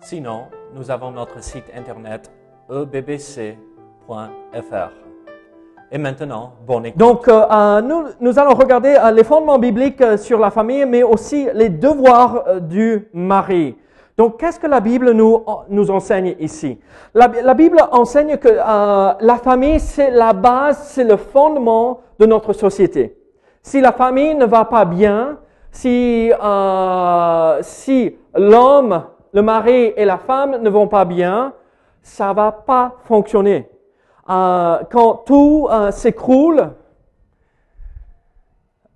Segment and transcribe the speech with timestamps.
[0.00, 0.44] Sinon,
[0.74, 2.30] nous avons notre site internet
[2.70, 3.56] ebbc.fr.
[5.90, 6.98] Et maintenant, bonne écoute.
[6.98, 7.80] Donc, euh, euh,
[8.20, 13.08] nous, allons regarder euh, les fondements bibliques sur la famille, mais aussi les devoirs du
[13.12, 13.76] mari.
[14.16, 15.44] Donc, qu'est-ce que la Bible nous,
[15.90, 16.78] enseigne ici?
[17.14, 23.16] La, Bible enseigne que la famille, c'est la base, c'est le fondement de notre société.
[23.62, 25.38] Si la famille ne va pas bien,
[25.70, 26.30] si
[28.34, 29.02] l'homme,
[29.38, 31.52] le mari et la femme ne vont pas bien,
[32.02, 33.70] ça va pas fonctionner.
[34.28, 36.72] Euh, quand tout euh, s'écroule,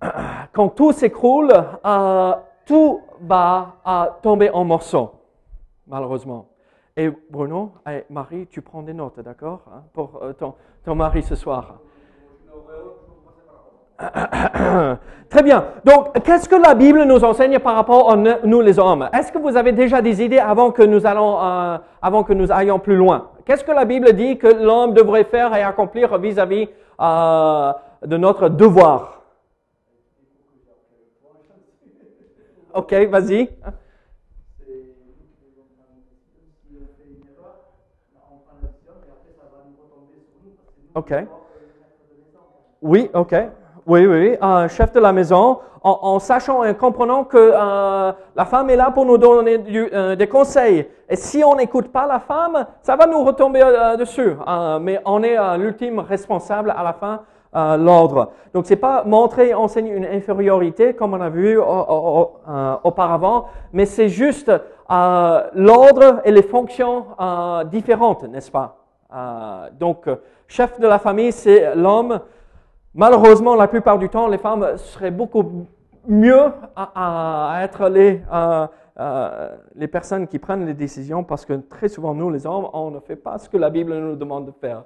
[0.51, 1.53] quand tout s'écroule,
[1.85, 2.33] euh,
[2.65, 5.11] tout va euh, tomber en morceaux,
[5.87, 6.49] malheureusement.
[6.97, 10.33] Et Bruno, et Marie, tu prends des notes, d'accord, hein, pour euh,
[10.83, 11.79] ton mari ce soir.
[15.29, 15.65] Très bien.
[15.83, 19.09] Donc, qu'est-ce que la Bible nous enseigne par rapport à nous les hommes?
[19.13, 22.49] Est-ce que vous avez déjà des idées avant que nous allons, euh, avant que nous
[22.79, 23.29] plus loin?
[23.45, 26.69] Qu'est-ce que la Bible dit que l'homme devrait faire et accomplir vis-à-vis
[27.01, 27.73] euh,
[28.05, 29.23] de notre devoir?
[32.73, 33.49] Ok, vas-y.
[40.95, 41.13] Ok.
[42.81, 43.35] Oui, ok.
[43.85, 44.37] Oui, oui,
[44.69, 48.91] chef de la maison, en, en sachant et comprenant que euh, la femme est là
[48.91, 49.61] pour nous donner
[49.93, 50.87] euh, des conseils.
[51.09, 54.37] Et si on n'écoute pas la femme, ça va nous retomber euh, dessus.
[54.47, 57.21] Euh, mais on est l'ultime responsable à la fin,
[57.77, 58.31] l'ordre.
[58.53, 62.31] Donc c'est pas montrer, enseigner une infériorité comme on a vu au- au- au-
[62.85, 64.49] auparavant, mais c'est juste
[64.89, 67.05] l'ordre et les fonctions
[67.65, 68.77] différentes, n'est-ce pas?
[69.79, 70.05] Donc
[70.47, 72.21] chef de la famille, c'est l'homme.
[72.95, 75.65] Malheureusement, la plupart du temps, les femmes seraient beaucoup
[76.07, 78.67] mieux à, à être les, euh,
[78.99, 82.91] euh, les personnes qui prennent les décisions parce que très souvent, nous, les hommes, on
[82.91, 84.83] ne fait pas ce que la Bible nous demande de faire.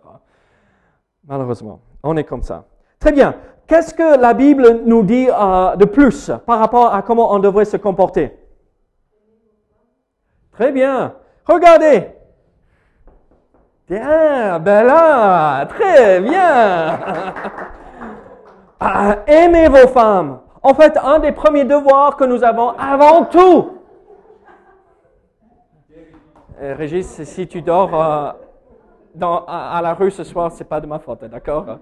[1.27, 2.63] Malheureusement, on est comme ça.
[2.99, 3.35] Très bien.
[3.67, 7.65] Qu'est-ce que la Bible nous dit euh, de plus par rapport à comment on devrait
[7.65, 8.37] se comporter?
[10.53, 11.13] Très bien.
[11.45, 12.07] Regardez.
[13.89, 16.99] Bien, ben très bien.
[18.79, 20.39] Ah, aimez vos femmes.
[20.61, 23.71] En fait, un des premiers devoirs que nous avons avant tout.
[26.61, 28.29] Euh, Régis, si tu dors euh,
[29.21, 31.77] à, à la rue ce soir, c'est pas de ma faute, d'accord?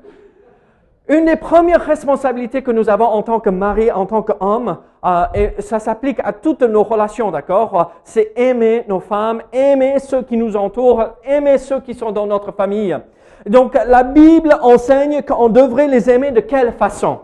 [1.08, 5.26] Une des premières responsabilités que nous avons en tant que mari, en tant qu'homme, euh,
[5.36, 7.92] et ça s'applique à toutes nos relations, d'accord?
[8.04, 12.52] C'est aimer nos femmes, aimer ceux qui nous entourent, aimer ceux qui sont dans notre
[12.52, 12.98] famille.
[13.46, 17.22] Donc la Bible enseigne qu'on devrait les aimer de quelle façon?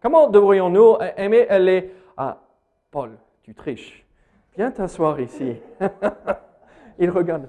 [0.00, 1.92] Comment devrions-nous aimer les...
[2.16, 2.38] Ah,
[2.90, 4.04] Paul, tu triches.
[4.56, 5.56] Viens t'asseoir ici.
[6.98, 7.48] Il regarde.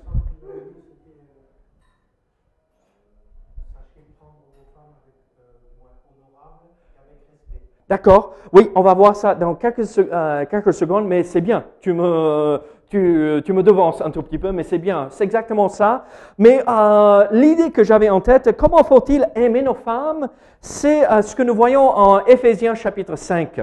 [7.90, 8.36] D'accord.
[8.54, 11.66] Oui, on va voir ça dans quelques, euh, quelques secondes, mais c'est bien.
[11.82, 15.08] Tu me, tu, tu me devances un tout petit peu, mais c'est bien.
[15.12, 16.06] C'est exactement ça.
[16.38, 20.28] Mais euh, l'idée que j'avais en tête, comment faut-il aimer nos femmes
[20.60, 23.62] C'est euh, ce que nous voyons en Éphésiens chapitre 5.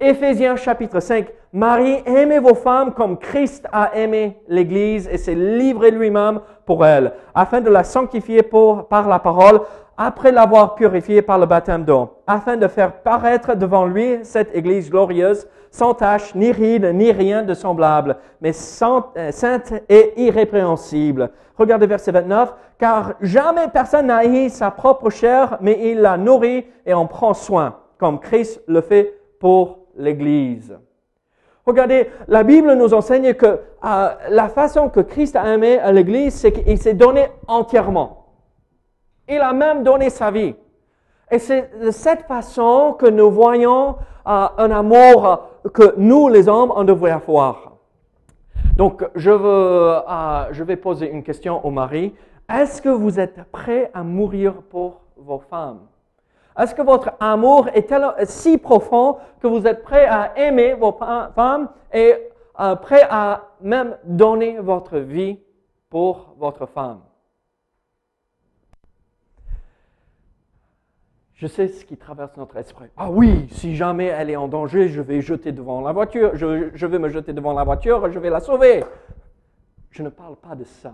[0.00, 1.26] Éphésiens chapitre 5.
[1.52, 7.12] Marie, aimez vos femmes comme Christ a aimé l'Église et s'est livré lui-même pour elle,
[7.34, 9.60] afin de la sanctifier par la parole,
[9.96, 14.88] après l'avoir purifiée par le baptême d'eau, afin de faire paraître devant lui cette Église
[14.90, 21.30] glorieuse, sans tache, ni ride, ni rien de semblable, mais euh, sainte et irrépréhensible.
[21.56, 22.52] Regardez verset 29.
[22.78, 27.34] Car jamais personne n'a haï sa propre chair, mais il la nourrit et en prend
[27.34, 30.76] soin, comme Christ le fait pour l'Église.
[31.66, 36.52] Regardez, la Bible nous enseigne que euh, la façon que Christ a aimé l'Église, c'est
[36.52, 38.26] qu'il s'est donné entièrement.
[39.28, 40.56] Il a même donné sa vie.
[41.30, 43.96] Et c'est de cette façon que nous voyons
[44.26, 47.72] euh, un amour que nous, les hommes, on devrait avoir.
[48.76, 52.14] Donc, je, veux, euh, je vais poser une question au mari.
[52.48, 55.80] Est-ce que vous êtes prêt à mourir pour vos femmes?
[56.58, 60.92] Est-ce que votre amour est tel- si profond que vous êtes prêt à aimer vos
[60.92, 62.14] femmes et
[62.58, 65.38] euh, prêt à même donner votre vie
[65.88, 67.00] pour votre femme?
[71.40, 72.90] Je sais ce qui traverse notre esprit.
[72.98, 76.86] Ah oui, si jamais elle est en danger, je vais jeter devant la voiture, je,
[76.86, 78.84] vais me jeter devant la voiture, je vais la sauver.
[79.88, 80.92] Je ne parle pas de ça.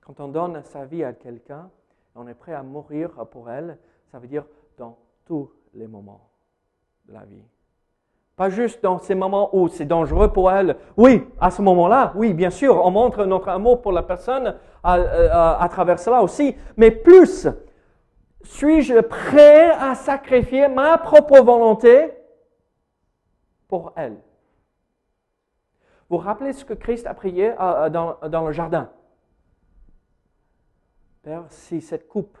[0.00, 1.68] Quand on donne sa vie à quelqu'un,
[2.14, 3.76] on est prêt à mourir pour elle,
[4.10, 4.46] ça veut dire
[4.78, 4.96] dans
[5.26, 6.30] tous les moments
[7.06, 7.44] de la vie.
[8.34, 10.78] Pas juste dans ces moments où c'est dangereux pour elle.
[10.96, 15.62] Oui, à ce moment-là, oui, bien sûr, on montre notre amour pour la personne à,
[15.62, 16.56] à travers cela aussi.
[16.78, 17.46] Mais plus,
[18.44, 22.12] suis-je prêt à sacrifier ma propre volonté
[23.68, 24.14] pour elle?
[26.08, 28.92] Vous vous rappelez ce que Christ a prié euh, dans, dans le jardin?
[31.22, 32.38] Père, si cette coupe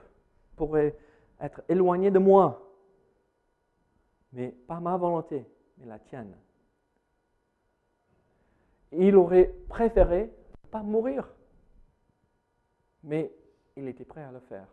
[0.56, 0.96] pourrait
[1.40, 2.70] être éloignée de moi,
[4.32, 5.46] mais pas ma volonté,
[5.78, 6.36] mais la tienne.
[8.92, 10.30] Il aurait préféré
[10.70, 11.28] pas mourir,
[13.02, 13.32] mais
[13.76, 14.66] il était prêt à le faire.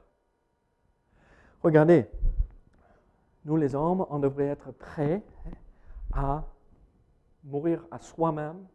[1.64, 2.08] Regardez,
[3.46, 5.22] nous les hommes, on devrait être prêts
[6.12, 6.44] à
[7.44, 8.66] mourir à soi-même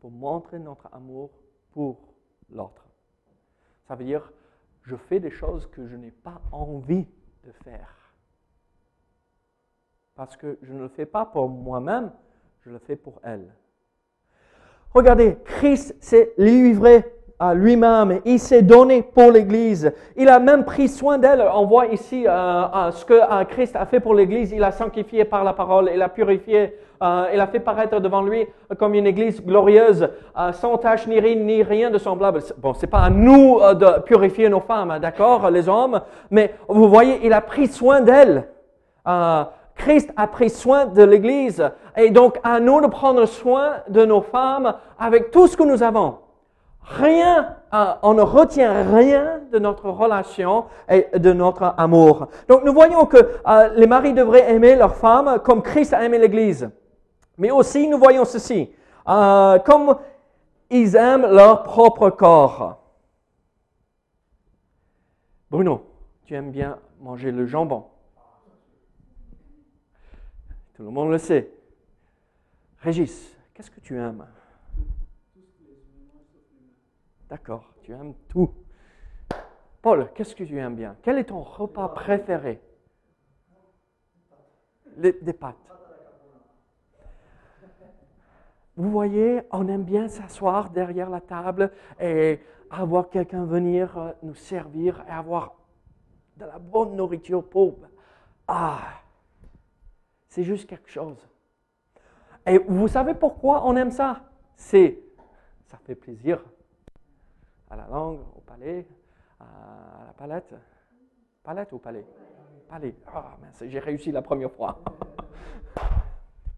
[0.00, 1.30] pour montrer notre amour
[1.72, 2.14] pour
[2.50, 2.86] l'autre.
[3.88, 4.32] Ça veut dire,
[4.82, 7.06] je fais des choses que je n'ai pas envie
[7.44, 8.12] de faire.
[10.14, 12.12] Parce que je ne le fais pas pour moi-même,
[12.62, 13.52] je le fais pour elle.
[14.92, 18.20] Regardez, Christ s'est livré à lui-même.
[18.24, 19.92] Il s'est donné pour l'Église.
[20.16, 21.44] Il a même pris soin d'elle.
[21.54, 24.52] On voit ici euh, euh, ce que euh, Christ a fait pour l'Église.
[24.52, 25.90] Il a sanctifié par la parole.
[25.92, 26.78] Il a purifié.
[27.02, 28.46] Il a fait paraître devant lui
[28.78, 30.08] comme une Église glorieuse,
[30.52, 32.40] sans tache ni ni rien de semblable.
[32.56, 36.00] Bon, c'est pas à nous de purifier nos femmes, hein, d'accord, les hommes.
[36.30, 38.48] Mais vous voyez, il a pris soin d'elle.
[39.76, 41.70] Christ a pris soin de l'Église.
[41.94, 45.82] Et donc, à nous de prendre soin de nos femmes avec tout ce que nous
[45.82, 46.23] avons.
[46.86, 47.56] Rien,
[48.02, 52.28] on ne retient rien de notre relation et de notre amour.
[52.46, 56.18] Donc nous voyons que euh, les maris devraient aimer leurs femmes comme Christ a aimé
[56.18, 56.70] l'Église.
[57.38, 58.70] Mais aussi nous voyons ceci,
[59.08, 59.96] euh, comme
[60.68, 62.82] ils aiment leur propre corps.
[65.50, 65.86] Bruno,
[66.24, 67.84] tu aimes bien manger le jambon.
[70.74, 71.50] Tout le monde le sait.
[72.80, 74.26] Régis, qu'est-ce que tu aimes?
[77.34, 78.54] D'accord, tu aimes tout.
[79.82, 80.96] Paul, qu'est-ce que tu aimes bien?
[81.02, 82.62] Quel est ton repas préféré?
[84.98, 85.56] Les, Des pâtes.
[88.76, 92.38] Vous voyez, on aime bien s'asseoir derrière la table et
[92.70, 95.56] avoir quelqu'un venir euh, nous servir et avoir
[96.36, 97.78] de la bonne nourriture pour...
[98.46, 98.78] Ah,
[100.28, 101.18] c'est juste quelque chose.
[102.46, 104.20] Et vous savez pourquoi on aime ça?
[104.54, 105.00] C'est,
[105.66, 106.40] ça fait plaisir
[107.74, 108.86] à la langue, au palais,
[109.40, 110.54] à la palette.
[111.42, 112.06] Palette ou palais?
[112.68, 112.94] Palais.
[113.12, 114.80] Ah, j'ai réussi la première fois.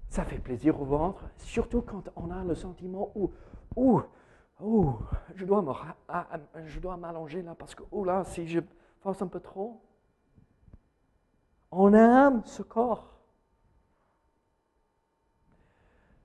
[0.08, 3.30] Ça fait plaisir au ventre, surtout quand on a le sentiment où,
[3.74, 4.00] où,
[4.60, 4.94] où
[5.34, 5.72] je dois me,
[6.66, 8.60] je dois m'allonger là parce que, oh là, si je
[9.00, 9.80] force un peu trop,
[11.70, 13.12] on aime ce corps.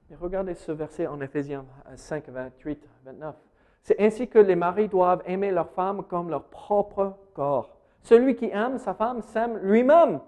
[0.10, 1.66] Et regardez ce verset en Éphésiens
[1.96, 3.51] 5, 28, 29.
[3.84, 7.78] C'est ainsi que les maris doivent aimer leur femme comme leur propre corps.
[8.02, 10.20] Celui qui aime sa femme s'aime lui-même,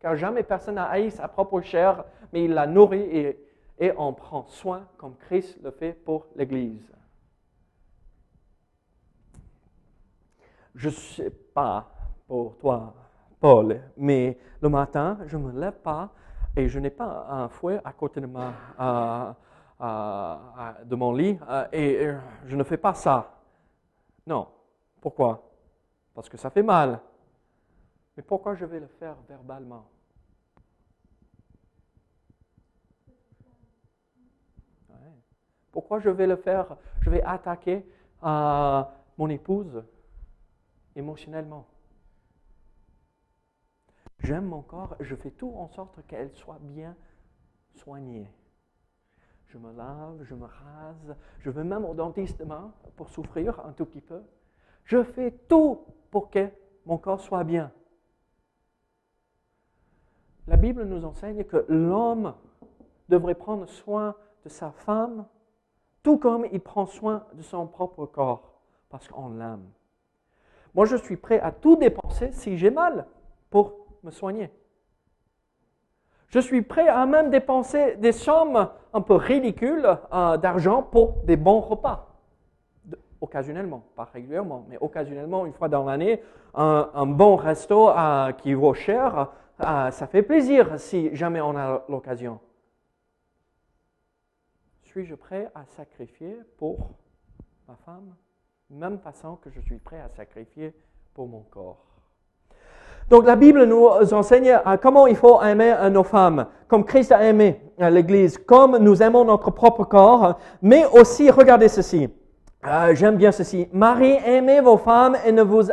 [0.00, 3.36] car jamais personne n'a haï sa propre chair, mais il la nourrit
[3.78, 6.88] et, en prend soin comme Christ le fait pour l'Église.
[10.74, 11.90] Je ne sais pas
[12.26, 12.94] pour toi,
[13.40, 16.10] Paul, mais le matin, je ne me lève pas
[16.56, 19.32] et je n'ai pas un fouet à côté de ma, euh,
[19.82, 22.08] de mon lit euh, et
[22.46, 23.40] je ne fais pas ça.
[24.26, 24.48] Non.
[25.00, 25.50] Pourquoi?
[26.14, 27.00] Parce que ça fait mal.
[28.16, 29.88] Mais pourquoi je vais le faire verbalement?
[35.72, 36.76] Pourquoi je vais le faire?
[37.00, 37.84] Je vais attaquer
[38.22, 38.82] euh,
[39.16, 39.82] mon épouse
[40.94, 41.66] émotionnellement.
[44.20, 46.94] J'aime mon corps, je fais tout en sorte qu'elle soit bien
[47.74, 48.30] soignée
[49.52, 53.72] je me lave, je me rase, je vais même au dentiste demain pour souffrir un
[53.72, 54.22] tout petit peu.
[54.84, 56.48] Je fais tout pour que
[56.86, 57.70] mon corps soit bien.
[60.46, 62.34] La Bible nous enseigne que l'homme
[63.10, 65.26] devrait prendre soin de sa femme,
[66.02, 69.68] tout comme il prend soin de son propre corps, parce qu'on l'aime.
[70.74, 73.06] Moi, je suis prêt à tout dépenser si j'ai mal
[73.50, 74.50] pour me soigner.
[76.32, 81.36] Je suis prêt à même dépenser des sommes un peu ridicules euh, d'argent pour des
[81.36, 82.08] bons repas.
[83.20, 86.22] Occasionnellement, pas régulièrement, mais occasionnellement, une fois dans l'année,
[86.54, 89.28] un, un bon resto euh, qui vaut cher,
[89.60, 92.40] euh, ça fait plaisir si jamais on a l'occasion.
[94.84, 96.92] Suis-je prêt à sacrifier pour
[97.68, 98.14] ma femme,
[98.70, 100.74] même façon que je suis prêt à sacrifier
[101.12, 101.91] pour mon corps?
[103.10, 107.12] Donc la Bible nous enseigne euh, comment il faut aimer euh, nos femmes, comme Christ
[107.12, 112.08] a aimé euh, l'Église, comme nous aimons notre propre corps, mais aussi, regardez ceci,
[112.92, 115.68] j'aime bien ceci, Marie, aimez vos femmes et ne vous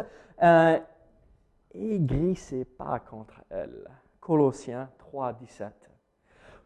[1.74, 3.88] aigrissez pas contre elles.
[4.20, 5.68] Colossiens 3, 17.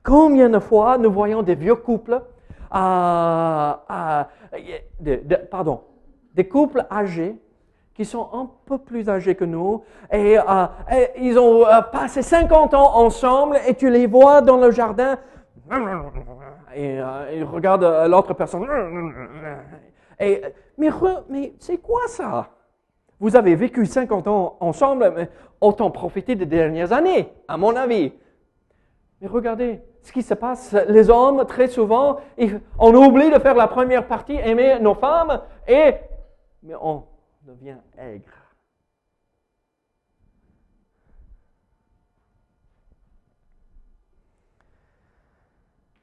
[0.01, 2.21] Combien de fois nous voyons des vieux couples,
[5.51, 5.81] pardon,
[6.33, 7.37] des couples âgés
[7.93, 10.65] qui sont un peu plus âgés que nous, et, euh,
[11.17, 15.17] ils ont euh, passé 50 ans ensemble, et tu les vois dans le jardin,
[16.75, 18.67] et euh, ils regardent l'autre personne.
[20.19, 20.41] Et,
[20.77, 20.89] mais
[21.29, 22.49] mais c'est quoi ça?
[23.19, 25.29] Vous avez vécu 50 ans ensemble, mais
[25.61, 28.11] autant profiter des dernières années, à mon avis.
[29.21, 30.75] Mais regardez ce qui se passe.
[30.89, 32.17] Les hommes, très souvent,
[32.77, 35.93] on oublie de faire la première partie, aimer nos femmes, et
[36.63, 37.03] mais on
[37.53, 38.31] devient aigre.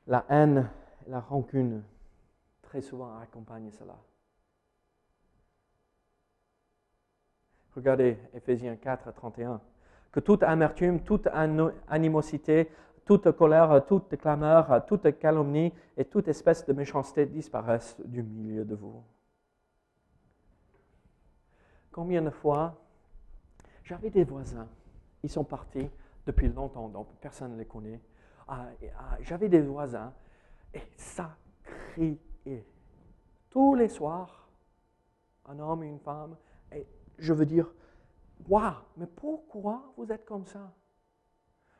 [0.06, 0.68] La haine
[1.06, 1.82] et la rancune,
[2.62, 3.96] très souvent, accompagnent cela.
[7.76, 9.60] Regardez Ephésiens 4, 31.
[10.10, 11.28] Que toute amertume, toute
[11.88, 12.68] animosité,
[13.04, 18.74] toute colère, toute clameur, toute calomnie et toute espèce de méchanceté disparaissent du milieu de
[18.74, 19.04] vous.
[21.92, 22.76] Combien de fois
[23.82, 24.68] j'avais des voisins,
[25.22, 25.90] ils sont partis
[26.26, 28.00] depuis longtemps, donc personne ne les connaît.
[28.46, 28.68] Ah,
[28.98, 30.12] ah, j'avais des voisins
[30.72, 32.64] et ça criait.
[33.50, 34.48] Tous les soirs,
[35.46, 36.36] un homme et une femme,
[36.72, 36.86] et
[37.18, 37.72] je veux dire,
[38.48, 40.72] waouh, mais pourquoi vous êtes comme ça?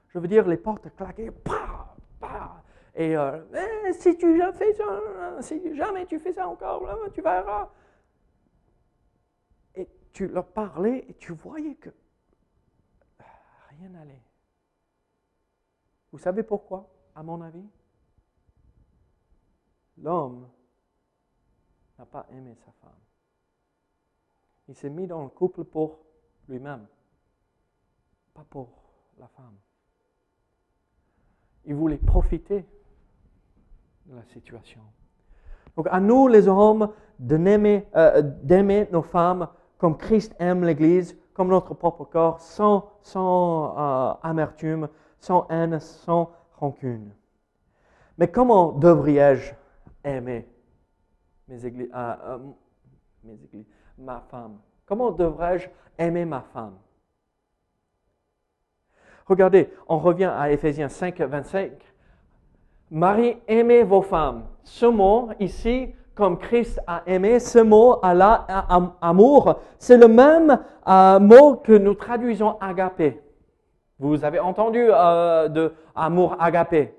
[0.09, 2.63] Je veux dire, les portes claquaient, pa, pa,
[2.95, 3.39] et euh,
[3.87, 7.69] Eh, si tu jamais ça, si jamais tu fais ça encore, tu verras.
[10.13, 11.91] Tu leur parlais et tu voyais que
[13.71, 14.23] rien n'allait.
[16.13, 17.67] Vous savez pourquoi, à mon avis?
[19.99, 20.49] L'homme
[21.99, 22.91] n'a pas aimé sa femme.
[24.69, 25.99] Il s'est mis dans le couple pour
[26.49, 26.87] lui-même,
[28.35, 28.69] pas pour
[29.19, 29.57] la femme.
[31.65, 32.65] Il voulait profiter
[34.07, 34.81] de la situation.
[35.77, 39.49] Donc à nous les hommes euh, d'aimer nos femmes
[39.81, 46.31] comme Christ aime l'Église, comme notre propre corps, sans, sans euh, amertume, sans haine, sans
[46.59, 47.15] rancune.
[48.19, 49.55] Mais comment devrais-je
[50.05, 50.47] aimer
[51.51, 52.39] euh, euh,
[53.97, 54.59] ma femme?
[54.85, 56.77] Comment devrais-je aimer ma femme?
[59.25, 61.73] Regardez, on revient à Éphésiens 5, 25.
[62.91, 64.45] Marie, aimez vos femmes.
[64.63, 70.59] Ce mot ici, comme Christ a aimé, ce mot Allah, am- amour, c'est le même
[70.87, 73.23] euh, mot que nous traduisons agapé.
[73.99, 76.95] Vous avez entendu euh, de amour agapé.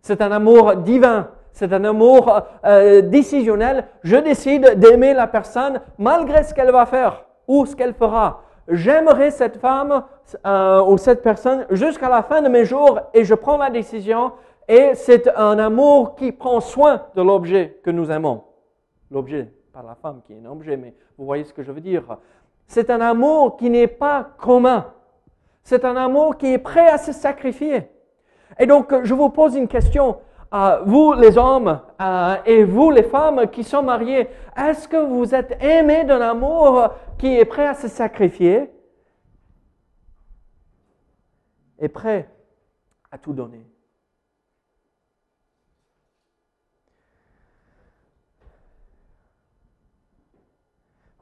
[0.00, 1.28] C'est un amour divin.
[1.52, 3.84] C'est un amour euh, décisionnel.
[4.02, 8.40] Je décide d'aimer la personne malgré ce qu'elle va faire ou ce qu'elle fera.
[8.66, 10.04] J'aimerai cette femme
[10.88, 14.32] ou cette personne jusqu'à la fin de mes jours et je prends la décision.
[14.68, 18.44] Et c'est un amour qui prend soin de l'objet que nous aimons.
[19.10, 21.80] L'objet, pas la femme qui est un objet, mais vous voyez ce que je veux
[21.80, 22.18] dire.
[22.66, 24.92] C'est un amour qui n'est pas commun.
[25.62, 27.88] C'est un amour qui est prêt à se sacrifier.
[28.58, 30.18] Et donc, je vous pose une question.
[30.52, 35.34] Euh, vous, les hommes, euh, et vous, les femmes qui sont mariées, est-ce que vous
[35.34, 38.70] êtes aimés d'un amour qui est prêt à se sacrifier
[41.78, 42.28] et prêt
[43.10, 43.71] à tout donner?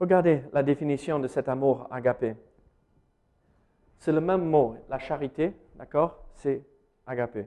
[0.00, 2.34] Regardez la définition de cet amour agapé.
[3.98, 6.24] C'est le même mot, la charité, d'accord?
[6.36, 6.64] C'est
[7.06, 7.46] agapé.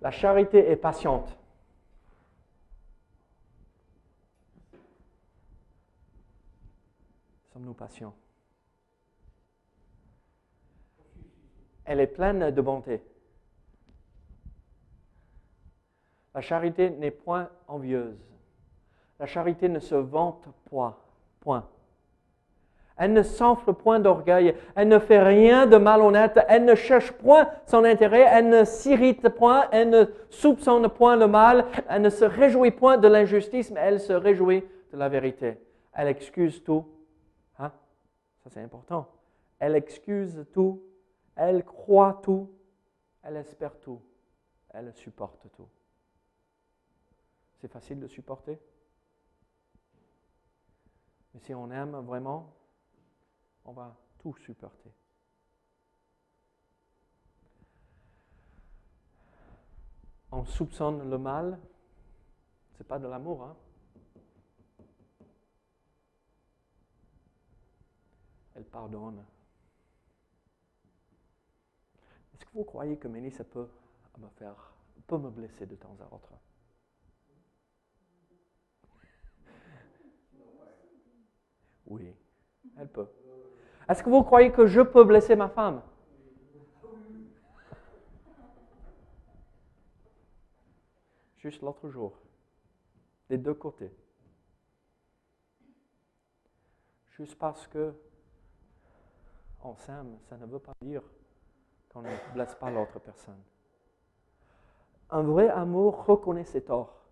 [0.00, 1.36] La charité est patiente.
[7.52, 8.14] Sommes-nous patients?
[11.84, 13.02] Elle est pleine de bonté.
[16.34, 18.37] La charité n'est point envieuse.
[19.18, 20.96] La charité ne se vante point.
[21.40, 21.68] point.
[22.98, 24.56] Elle ne s'enfle point d'orgueil.
[24.74, 26.38] Elle ne fait rien de malhonnête.
[26.48, 28.26] Elle ne cherche point son intérêt.
[28.28, 29.68] Elle ne s'irrite point.
[29.70, 31.66] Elle ne soupçonne point le mal.
[31.88, 35.58] Elle ne se réjouit point de l'injustice, mais elle se réjouit de la vérité.
[35.92, 36.84] Elle excuse tout.
[37.60, 37.70] Hein?
[38.42, 39.06] Ça, c'est important.
[39.60, 40.82] Elle excuse tout.
[41.36, 42.50] Elle croit tout.
[43.22, 44.00] Elle espère tout.
[44.70, 45.68] Elle supporte tout.
[47.60, 48.58] C'est facile de supporter?
[51.38, 52.52] Mais si on aime vraiment,
[53.64, 54.92] on va tout supporter.
[60.32, 61.60] On soupçonne le mal,
[62.76, 63.56] c'est pas de l'amour, hein?
[68.56, 69.24] Elle pardonne.
[72.34, 73.68] Est-ce que vous croyez que Mélissa peut
[74.18, 74.72] me faire,
[75.06, 76.32] peut me blesser de temps à autre?
[81.88, 82.14] Oui,
[82.76, 83.06] elle peut.
[83.88, 85.82] Est-ce que vous croyez que je peux blesser ma femme?
[91.38, 92.12] Juste l'autre jour,
[93.30, 93.90] des deux côtés.
[97.12, 97.94] Juste parce que
[99.64, 101.02] on s'aime, ça ne veut pas dire
[101.88, 103.42] qu'on ne blesse pas l'autre personne.
[105.10, 107.07] Un vrai amour reconnaît ses torts.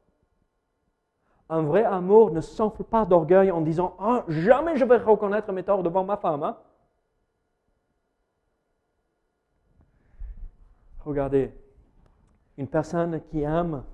[1.49, 5.62] Un vrai amour ne s'enfle pas d'orgueil en disant ah, jamais je vais reconnaître mes
[5.62, 6.43] torts devant ma femme.
[6.43, 6.57] Hein?
[11.05, 11.53] Regardez,
[12.59, 13.85] une personne qui aime,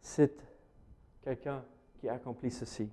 [0.00, 0.32] c'est
[1.24, 1.62] quelqu'un
[2.00, 2.88] qui accomplit ceci.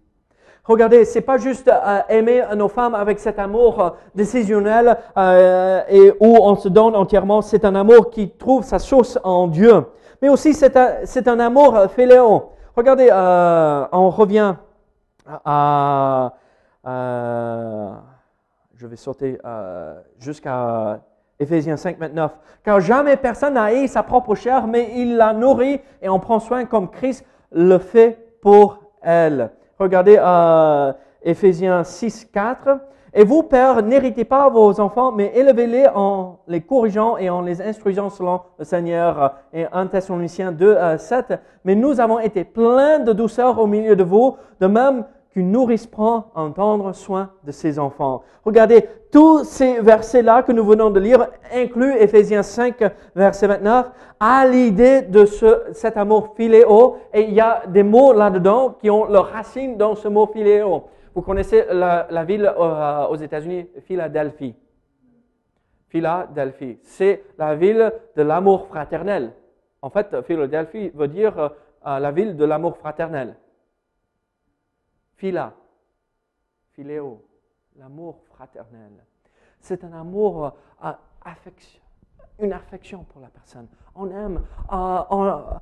[0.64, 6.12] Regardez, c'est pas juste euh, aimer nos femmes avec cet amour euh, décisionnel euh, et
[6.20, 7.42] où on se donne entièrement.
[7.42, 9.86] C'est un amour qui trouve sa source en Dieu,
[10.22, 12.50] mais aussi c'est un, un amour féléon.
[12.78, 14.54] Regardez, on revient
[15.26, 16.34] à,
[18.76, 19.40] je vais sauter
[20.20, 21.00] jusqu'à
[21.40, 22.32] Éphésiens 5, 29.
[22.64, 26.40] Car jamais personne n'a haï sa propre chair, mais il la nourrit et en prend
[26.40, 29.50] soin comme Christ le fait pour elle.
[29.80, 32.80] Regardez euh, Éphésiens 6, 4.
[33.14, 37.62] Et vous, pères, n'héritez pas vos enfants, mais élevez-les en les corrigeant et en les
[37.62, 39.36] instruisant selon le Seigneur.
[39.54, 41.40] Et 1 Thessaloniciens 2, 7.
[41.64, 45.88] Mais nous avons été pleins de douceur au milieu de vous, de même qu'une nourrice
[45.88, 48.24] prend en tendre soin de ses enfants.
[48.44, 52.84] Regardez, tous ces versets-là que nous venons de lire incluent Ephésiens 5,
[53.16, 53.88] verset 29,
[54.20, 56.98] à l'idée de ce, cet amour philéo.
[57.14, 60.84] Et il y a des mots là-dedans qui ont leur racine dans ce mot philéo.
[61.18, 64.56] Vous connaissez la, ville euh, aux États-Unis, Philadelphie.
[65.88, 69.34] Philadelphie, c'est la ville de l'amour fraternel.
[69.82, 73.36] En fait, Philadelphie veut dire euh, la ville de l'amour fraternel.
[75.16, 75.56] Phila,
[76.74, 77.26] philéo,
[77.78, 78.92] l'amour fraternel.
[79.60, 80.54] C'est un amour,
[80.86, 80.92] euh,
[81.26, 81.82] affection,
[82.38, 83.68] une affection pour la personne.
[83.96, 85.60] On aime, euh,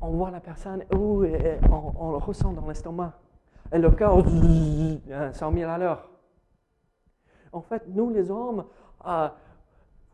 [0.00, 1.24] on, voit la personne, oh,
[1.72, 3.14] on, le ressent dans l'estomac.
[3.72, 4.24] Et le cœur,
[5.32, 6.08] 100 000 à l'heure.
[7.52, 8.66] En fait, nous les hommes,
[9.06, 9.28] euh,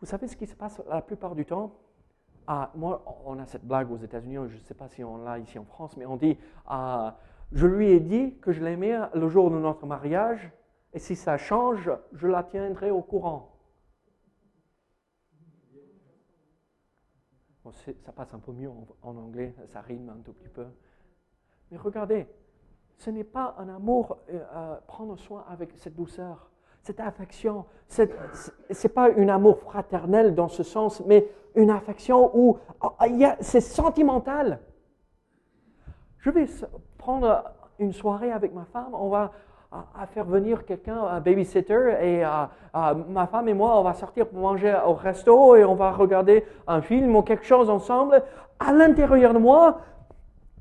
[0.01, 1.75] vous savez ce qui se passe la plupart du temps?
[2.47, 5.39] Ah, Moi, on a cette blague aux États-Unis, je ne sais pas si on l'a
[5.39, 6.37] ici en France, mais on dit
[7.53, 10.51] je lui ai dit que je l'aimais le jour de notre mariage,
[10.93, 13.49] et si ça change, je la tiendrai au courant.
[18.05, 18.71] ça passe un peu mieux
[19.03, 20.67] en, anglais, ça rime un tout petit peu.
[21.71, 22.27] Mais regardez,
[22.99, 26.51] ce n'est pas un amour, euh, euh, prendre soin avec cette douceur,
[26.83, 27.65] cette affection.
[27.89, 32.93] Ce n'est pas un amour fraternel dans ce sens, mais une affection où oh,
[33.41, 34.61] c'est sentimental.
[36.19, 36.47] Je vais
[36.99, 37.45] prendre
[37.79, 39.33] une soirée avec ma femme, on va
[40.09, 42.23] faire venir quelqu'un, un babysitter, et
[43.09, 46.45] ma femme et moi, on va sortir pour manger au resto et on va regarder
[46.67, 48.23] un film ou quelque chose ensemble.
[48.61, 49.81] À l'intérieur de moi,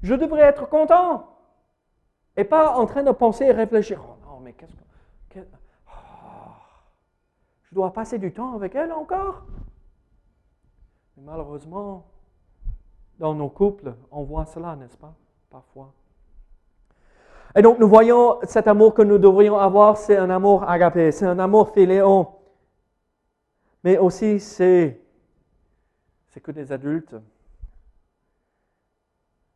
[0.02, 1.31] je devrais être content.
[2.38, 4.02] Et pas en train de penser et réfléchir.
[4.04, 4.74] Oh non, mais qu'est-ce
[5.30, 5.40] que.
[5.88, 5.92] Oh,
[7.64, 9.44] je dois passer du temps avec elle encore?
[11.18, 12.06] Malheureusement,
[13.20, 15.14] dans nos couples, on voit cela, n'est-ce pas?
[15.50, 15.94] Parfois.
[17.56, 21.26] Et donc nous voyons cet amour que nous devrions avoir, c'est un amour agapé, c'est
[21.26, 22.34] un amour philéon.
[23.84, 25.02] Mais aussi c'est,
[26.30, 27.16] c'est que des adultes.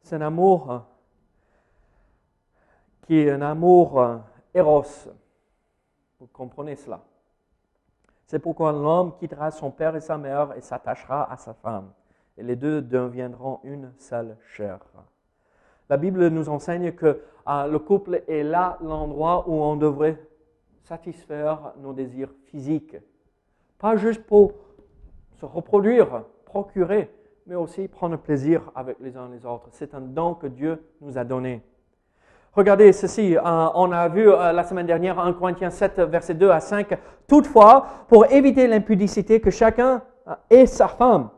[0.02, 0.84] C'est un amour
[3.06, 4.22] qui est un amour
[4.54, 4.84] éros.
[6.20, 7.02] Vous comprenez cela.
[8.26, 11.92] C'est pourquoi l'homme quittera son père et sa mère et s'attachera à sa femme.
[12.38, 14.80] Et les deux deviendront une seule chair.
[15.88, 20.20] La Bible nous enseigne que ah, le couple est là l'endroit où on devrait
[20.82, 22.98] satisfaire nos désirs physiques.
[23.78, 24.54] Pas juste pour
[25.34, 27.12] se reproduire, procurer,
[27.46, 29.68] mais aussi prendre plaisir avec les uns les autres.
[29.72, 31.62] C'est un don que Dieu nous a donné.
[32.56, 36.50] Regardez ceci, euh, on a vu euh, la semaine dernière 1 Corinthiens 7, verset 2
[36.50, 36.98] à 5.
[37.28, 41.30] Toutefois, pour éviter l'impudicité, que chacun euh, ait sa femme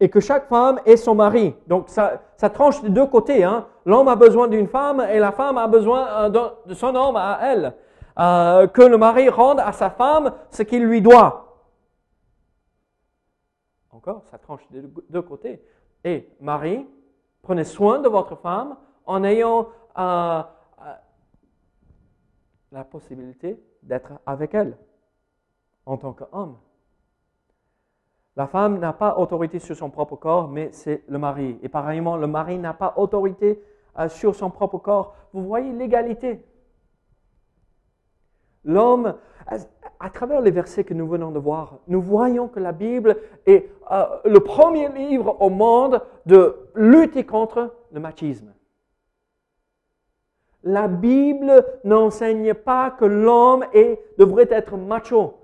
[0.00, 1.54] et que chaque femme ait son mari.
[1.66, 3.44] Donc ça, ça tranche de deux côtés.
[3.44, 3.66] Hein.
[3.84, 7.74] L'homme a besoin d'une femme et la femme a besoin de, son homme à elle.
[8.72, 11.58] que le mari rende à sa femme ce qu'il lui doit.
[13.92, 15.62] Encore, ça tranche de deux côtés.
[16.04, 16.86] Et mari,
[17.42, 20.50] prenez soin de votre femme en ayant la
[22.90, 24.76] possibilité d'être avec elle
[25.86, 26.56] en tant qu'homme.
[28.36, 31.58] La femme n'a pas autorité sur son propre corps, mais c'est le mari.
[31.62, 33.62] Et pareillement, le mari n'a pas autorité
[33.98, 35.14] euh, sur son propre corps.
[35.32, 36.44] Vous voyez l'égalité.
[38.64, 39.14] L'homme,
[39.46, 43.70] à, travers les versets que nous venons de voir, nous voyons que la Bible est
[43.92, 48.52] euh, le premier livre au monde de lutter contre le machisme.
[50.64, 53.66] La Bible n'enseigne pas que l'homme
[54.18, 55.34] devrait être macho.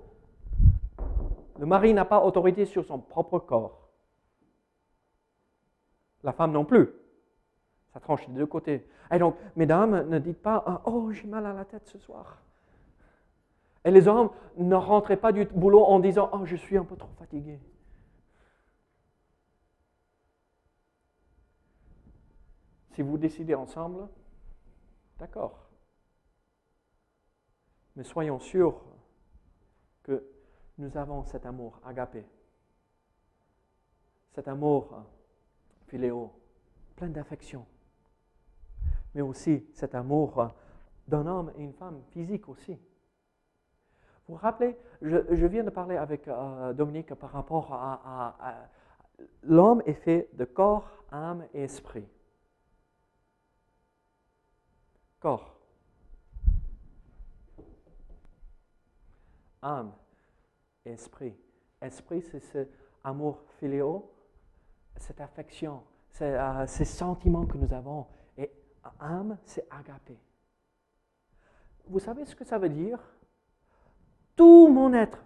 [1.59, 3.89] Le mari n'a pas autorité sur son propre corps.
[6.23, 6.89] La femme non plus.
[7.93, 8.87] Ça tranche des deux côtés.
[9.11, 12.41] Et donc, mesdames, ne dites pas ah, Oh, j'ai mal à la tête ce soir.
[13.85, 16.95] Et les hommes, ne rentrez pas du boulot en disant Oh, je suis un peu
[16.95, 17.59] trop fatigué.
[22.93, 24.07] Si vous décidez ensemble,
[25.21, 25.69] D'accord.
[27.95, 28.81] Mais soyons sûrs
[30.01, 30.27] que
[30.79, 32.25] nous avons cet amour agapé,
[34.31, 35.05] cet amour
[35.85, 36.33] philéo,
[36.95, 37.67] plein d'affection,
[39.13, 40.55] mais aussi cet amour
[41.07, 42.73] d'un homme et une femme physique aussi.
[44.27, 48.67] Vous vous rappelez, je, viens de parler avec euh, Dominique par rapport à
[49.43, 52.07] l'homme est fait de corps, âme et esprit
[55.21, 55.55] corps,
[59.61, 59.93] âme,
[60.83, 61.33] esprit.
[61.79, 62.67] Esprit, c'est ce
[63.03, 64.11] amour filéo,
[64.97, 65.83] cette affection,
[66.21, 68.07] euh, ces sentiments que nous avons.
[68.37, 68.51] Et
[68.99, 70.17] âme, c'est agapé.
[71.85, 72.99] Vous savez ce que ça veut dire?
[74.35, 75.23] Tout mon être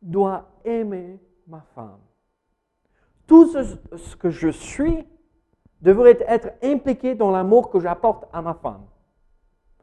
[0.00, 2.00] doit aimer ma femme.
[3.26, 5.06] Tout ce que je suis
[5.82, 8.86] devrait être impliqué dans l'amour que j'apporte à ma femme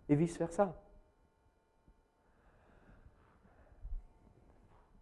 [0.07, 0.73] et vice-versa.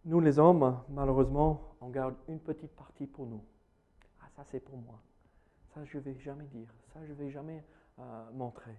[0.04, 3.42] Nous, les hommes, malheureusement, on garde une petite partie pour nous.
[4.20, 4.98] Ah, ça, c'est pour moi.
[5.74, 6.68] Ça, je ne vais jamais dire.
[6.92, 7.62] Ça, je ne vais jamais
[7.98, 8.02] euh,
[8.34, 8.74] montrer.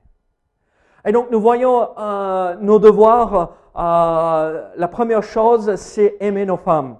[1.06, 3.56] Et donc, nous voyons euh, nos devoirs.
[3.76, 6.98] Euh, la première chose, c'est aimer nos femmes.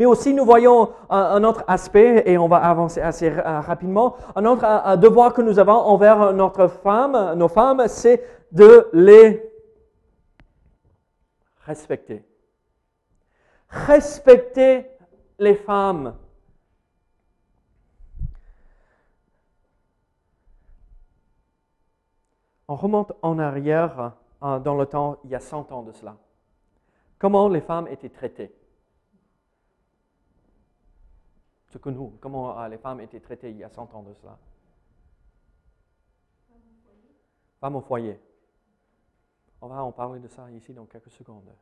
[0.00, 4.96] Mais aussi, nous voyons un, autre aspect, et on va avancer assez rapidement, un autre
[4.96, 9.46] devoir que nous avons envers notre femme, nos femmes, c'est de les
[11.66, 12.24] respecter.
[13.68, 14.86] Respecter
[15.38, 16.14] les femmes.
[22.68, 26.16] On remonte en arrière dans le temps, il y a 100 ans de cela.
[27.18, 28.50] Comment les femmes étaient traitées?
[31.70, 34.12] Ce que nous, comment euh, les femmes étaient traitées il y a 100 ans de
[34.14, 34.36] cela.
[37.60, 38.20] Femmes au foyer.
[39.60, 41.52] On va en parler de ça ici dans quelques secondes.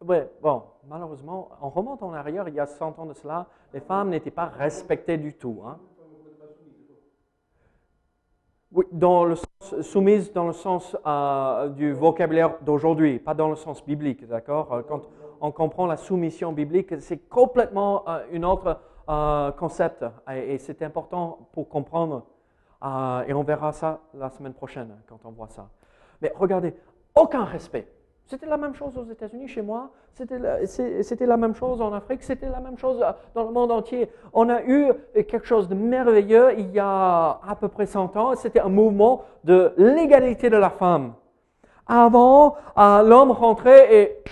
[0.00, 3.80] Oui, bon, malheureusement, on remonte en arrière, il y a 100 ans de cela, les
[3.80, 5.62] femmes n'étaient pas respectées du tout.
[5.66, 5.80] Hein.
[8.72, 13.54] Oui, dans le sens, soumise dans le sens euh, du vocabulaire d'aujourd'hui, pas dans le
[13.56, 14.72] sens biblique, d'accord?
[14.72, 15.02] Euh, Quand
[15.40, 18.80] on comprend la soumission biblique, c'est complètement euh, un autre
[19.56, 22.26] concept et, c'est important pour comprendre.
[23.28, 25.68] et on verra ça la semaine prochaine quand on voit ça.
[26.20, 26.74] Mais regardez,
[27.14, 27.86] aucun respect.
[28.26, 30.38] C'était la même chose aux États-Unis, chez moi, c'était
[31.26, 34.10] la, même chose en Afrique, c'était la même chose dans le monde entier.
[34.32, 38.34] On a eu quelque chose de merveilleux il y a à peu près 100 ans,
[38.34, 41.14] c'était un mouvement de l'égalité de la femme.
[41.86, 44.24] Avant, euh, l'homme rentrait et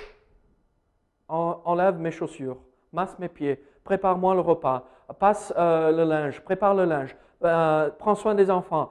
[1.28, 2.58] enlève mes chaussures,
[2.92, 4.88] masse mes pieds, prépare-moi le repas,
[5.20, 8.90] passe euh, le linge, prépare le linge, euh, prends soin des enfants.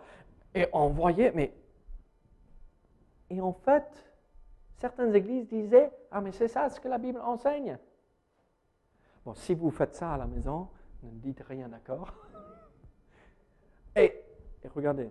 [0.56, 1.54] Et on voyait, mais...
[3.30, 4.03] Et en fait,
[4.84, 7.78] certaines églises disaient Ah, mais c'est ça ce que la Bible enseigne.
[9.26, 10.68] Bon, si vous faites ça à la maison,
[11.04, 12.14] ne dites rien, d'accord?
[13.96, 14.14] Et,
[14.76, 15.10] regardez,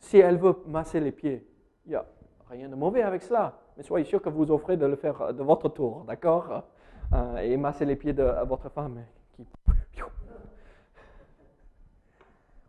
[0.00, 1.46] Si elle veut masser les pieds,
[1.86, 2.04] il n'y a
[2.50, 3.58] rien de mauvais avec cela.
[3.78, 6.64] Mais soyez sûr que vous offrez de le faire de votre tour, d'accord?
[7.14, 9.02] Euh, Et masser les pieds de votre femme.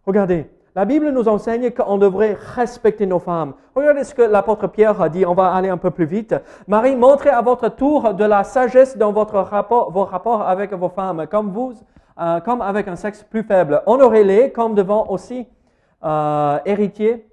[0.05, 3.53] Regardez, la Bible nous enseigne qu'on devrait respecter nos femmes.
[3.75, 5.25] Regardez ce que l'apôtre Pierre a dit.
[5.25, 6.33] On va aller un peu plus vite.
[6.67, 11.51] Marie, montrez à votre tour de la sagesse dans vos rapports avec vos femmes, comme
[11.51, 11.73] vous,
[12.19, 13.81] euh, comme avec un sexe plus faible.
[13.85, 15.45] Honorez-les comme devant aussi
[16.03, 17.27] euh, héritiers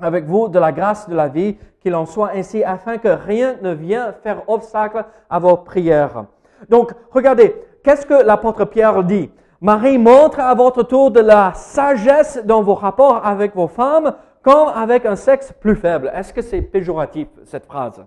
[0.00, 3.56] avec vous de la grâce de la vie, qu'il en soit ainsi, afin que rien
[3.62, 6.24] ne vienne faire obstacle à vos prières.
[6.68, 9.30] Donc, regardez, qu'est-ce que l'apôtre Pierre dit?
[9.60, 14.68] Marie montre à votre tour de la sagesse dans vos rapports avec vos femmes, comme
[14.68, 16.10] avec un sexe plus faible.
[16.14, 18.06] Est-ce que c'est péjoratif, cette phrase?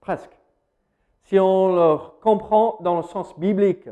[0.00, 0.36] Presque.
[1.22, 3.88] Si on le comprend dans le sens biblique.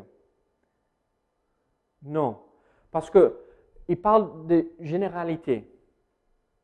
[2.03, 2.39] Non.
[2.91, 3.39] Parce que
[3.87, 5.69] il parle de généralité.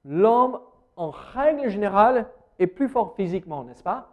[0.05, 0.61] L'homme,
[0.97, 4.09] en règle générale, est plus fort physiquement, n'est-ce pas?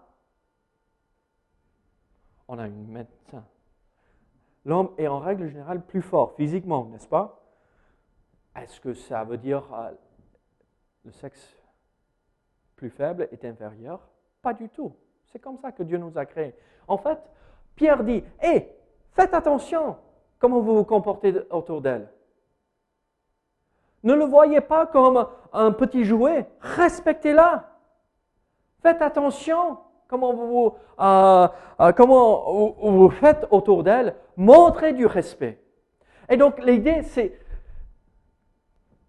[2.47, 3.43] On a une médecin.
[4.65, 7.39] L'homme est en règle générale plus fort physiquement, n'est-ce pas?
[8.55, 9.91] Est-ce que ça veut dire euh,
[11.05, 11.57] le sexe
[12.75, 13.99] plus faible est inférieur?
[14.41, 14.95] Pas du tout.
[15.25, 16.55] C'est comme ça que Dieu nous a créés.
[16.87, 17.19] En fait,
[17.75, 18.69] Pierre dit, hé,
[19.11, 19.97] faites attention
[20.39, 22.09] comment vous vous comportez autour d'elle.
[24.03, 26.45] Ne le voyez pas comme un petit jouet.
[26.59, 27.69] Respectez-la.
[28.81, 29.79] Faites attention
[30.13, 31.47] comment vous, euh,
[31.79, 34.15] euh, comment vous, faites autour d'elle.
[34.37, 35.59] Montrez du respect.
[36.29, 37.39] Et donc l'idée, c'est...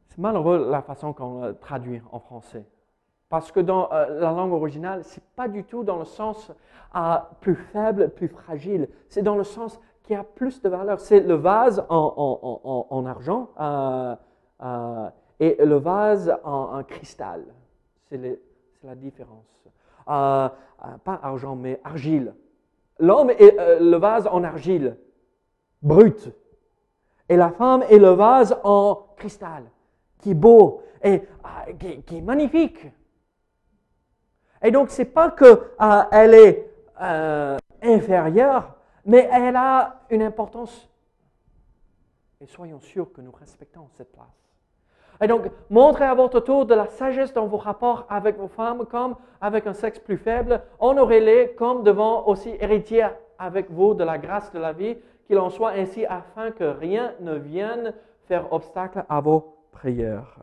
[0.06, 2.64] C'est malheureux la façon qu'on traduit en français.
[3.28, 6.50] Parce que dans euh, la langue originale, c'est pas du tout dans le sens
[7.40, 8.88] plus faible, plus fragile.
[9.08, 11.00] C'est dans le sens qui a plus de valeur.
[11.00, 13.48] C'est le vase en, en, en argent
[15.40, 17.44] et le vase en, cristal.
[18.08, 18.38] C'est
[18.84, 19.53] la différence.
[20.08, 20.48] Euh,
[20.84, 22.34] euh, pas argent, mais argile.
[22.98, 24.96] L'homme est le vase en argile,
[25.82, 26.30] brut.
[27.28, 29.64] Et la femme est le vase en cristal,
[30.18, 31.22] qui est beau et
[32.06, 32.86] qui, est magnifique.
[34.62, 36.70] Et donc, c'est pas qu'elle est
[37.82, 40.88] inférieure, mais elle a une importance.
[42.40, 44.43] Et soyons sûrs que nous respectons cette place.
[45.20, 48.84] Et donc, montrez à votre tour de la sagesse dans vos rapports avec vos femmes,
[48.86, 50.62] comme avec un sexe plus faible.
[50.80, 54.96] Honorez-les comme devant aussi héritiers avec vous de la grâce de la vie,
[55.26, 57.94] qu'il en soit ainsi afin que rien ne vienne
[58.26, 60.36] faire obstacle à vos prières.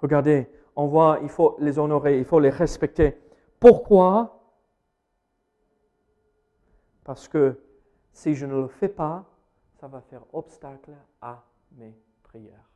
[0.00, 3.18] Regardez, on voit, il faut les honorer, il faut les respecter.
[3.60, 4.40] Pourquoi?
[7.04, 7.60] Parce que
[8.12, 9.24] si je ne le fais pas,
[9.74, 11.42] ça va faire obstacle à
[11.76, 12.71] mes prières.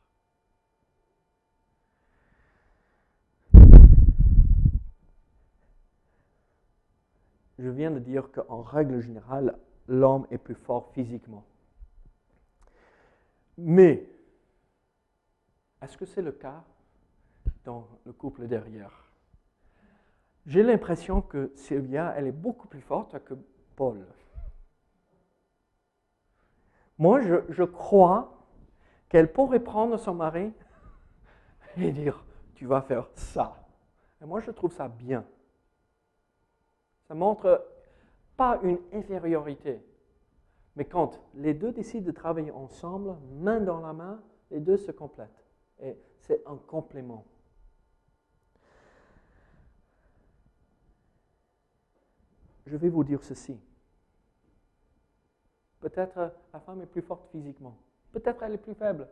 [7.59, 11.45] Je viens de dire qu'en règle générale, l'homme est plus fort physiquement.
[13.59, 14.07] Mais,
[15.81, 16.63] est-ce que c'est le cas
[17.65, 19.07] dans le couple derrière?
[20.47, 23.35] J'ai l'impression que Sylvia, elle est beaucoup plus forte que
[23.75, 24.07] Paul.
[26.99, 28.47] Moi, je, crois
[29.09, 30.53] qu'elle pourrait prendre son mari
[31.77, 33.67] et dire, tu vas faire ça.
[34.23, 35.25] Et moi, je trouve ça bien.
[37.09, 37.67] Ça montre
[38.37, 39.81] pas une infériorité,
[40.75, 44.93] mais quand les deux décident de travailler ensemble, main dans la main, les deux se
[44.93, 45.45] complètent.
[45.81, 47.25] Et c'est un complément.
[52.67, 53.59] Je vais vous dire ceci.
[55.81, 57.77] Peut-être la femme est plus forte physiquement.
[58.13, 59.09] Peut-être elle est plus faible.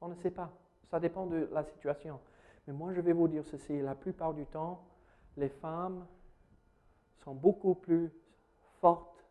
[0.00, 0.52] On ne sait pas.
[0.90, 2.20] Ça dépend de la situation.
[2.66, 3.80] Mais moi, je vais vous dire ceci.
[3.80, 4.84] La plupart du temps,
[5.36, 6.06] les femmes
[7.24, 8.12] sont beaucoup plus
[8.80, 9.24] fortes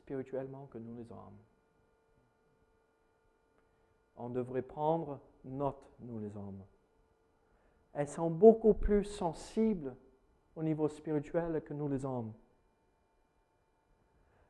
[0.00, 1.38] spirituellement que nous les hommes.
[4.16, 6.62] On devrait prendre note, nous les hommes.
[7.94, 9.96] Elles sont beaucoup plus sensibles
[10.56, 12.32] au niveau spirituel que nous les hommes.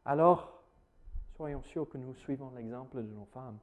[0.04, 0.62] Alors,
[1.36, 3.58] soyons sûrs que nous suivons l'exemple de nos femmes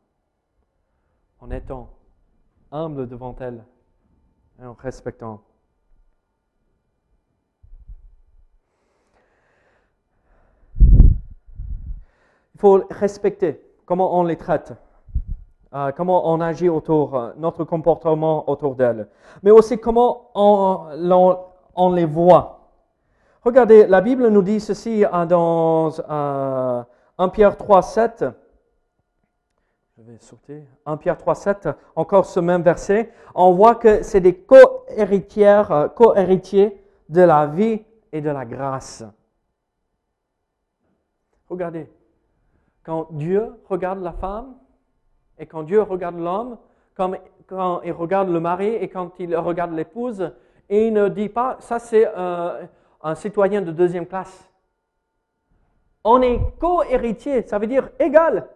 [1.40, 1.90] en étant
[2.72, 3.64] humbles devant elles
[4.60, 5.44] et en respectant
[12.62, 14.74] faut respecter comment on les traite,
[15.74, 19.08] euh, comment on agit autour, euh, notre comportement autour d'elles,
[19.42, 22.60] mais aussi comment on, les voit.
[23.44, 25.90] Regardez, la Bible nous dit ceci euh, dans
[27.18, 28.26] 1 Pierre 3, 7.
[29.98, 30.64] je vais sauter.
[30.86, 33.12] 1 Pierre 3, 7, encore ce même verset.
[33.34, 39.04] On voit que c'est des co-héritières, euh, co-héritiers de la vie et de la grâce.
[41.50, 41.90] Regardez,
[42.84, 44.56] quand Dieu regarde la femme
[45.38, 46.58] et quand Dieu regarde l'homme,
[46.96, 47.18] comme
[47.48, 50.32] quand il regarde le mari et quand il regarde l'épouse,
[50.70, 52.08] il ne dit pas, ça c'est
[53.04, 54.50] un citoyen de deuxième classe.
[56.04, 58.48] On est co-héritier, ça veut dire égal.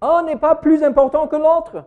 [0.00, 1.84] Un n'est pas plus important que l'autre.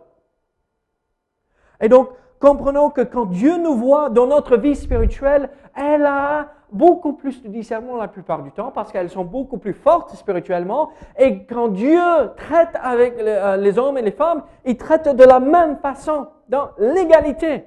[1.80, 7.12] Et donc, comprenons que quand Dieu nous voit dans notre vie spirituelle, elle a beaucoup
[7.12, 10.90] plus de discernement la plupart du temps parce qu'elles sont beaucoup plus fortes spirituellement.
[11.18, 12.00] Et quand Dieu
[12.36, 16.70] traite avec euh, les hommes et les femmes, il traite de la même façon, dans
[16.78, 17.64] l'égalité.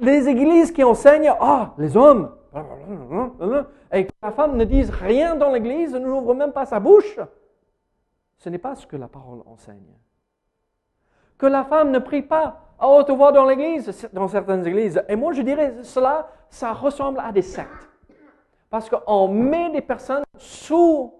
[0.00, 2.30] Les églises qui enseignent, ah, les hommes,
[3.92, 7.18] et que la femme ne dise rien dans l'église, ne n'ouvre même pas sa bouche,
[8.38, 9.96] ce n'est pas ce que la parole enseigne.
[11.36, 15.02] Que la femme ne prie pas à haute voix dans l'église, dans certaines églises.
[15.08, 17.87] Et moi, je dirais, cela, ça ressemble à des sectes.
[18.70, 21.14] Parce qu'on met des personnes sous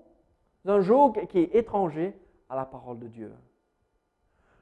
[0.66, 2.14] un joug qui est étranger
[2.48, 3.32] à la parole de Dieu.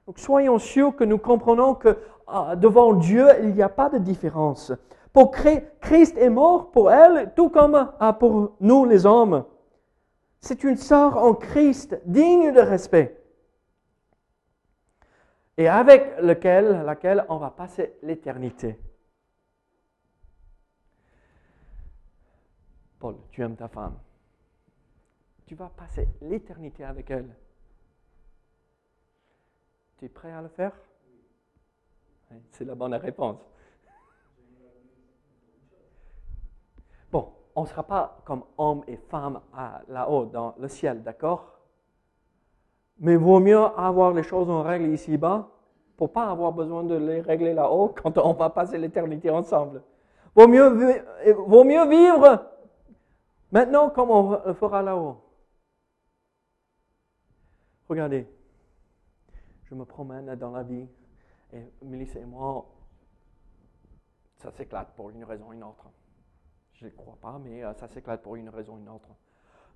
[0.06, 3.98] Donc soyons sûrs que nous comprenons que ah, devant Dieu, il n'y a pas de
[3.98, 4.72] différence.
[5.12, 9.44] Pour Christ est mort pour elle, tout comme ah, pour nous les hommes.
[10.40, 13.20] C'est une sœur en Christ digne de respect
[15.58, 18.78] et avec lequel, laquelle on va passer l'éternité.
[22.98, 23.98] Paul, tu aimes ta femme.
[25.46, 27.28] Tu vas passer l'éternité avec elle.
[29.98, 30.72] Tu es prêt à le faire?
[32.50, 33.38] C'est la bonne réponse.
[37.12, 39.40] Bon, on ne sera pas comme homme et femme
[39.88, 41.52] là-haut dans le ciel, d'accord?
[42.98, 45.48] Mais vaut mieux avoir les choses en règle ici-bas
[45.96, 49.82] pour pas avoir besoin de les régler là-haut quand on va passer l'éternité ensemble.
[50.34, 51.02] Vaut mieux,
[51.46, 52.55] vaut mieux vivre
[53.52, 55.22] maintenant comme on le fera là-haut.
[57.88, 58.26] Regardez,
[59.64, 60.88] je me promène dans la vie
[61.52, 62.66] et Mélissa et moi,
[64.36, 65.86] ça s'éclate pour une raison ou une autre.
[66.74, 69.08] Je ne crois pas, mais euh, ça s'éclate pour une raison ou une autre.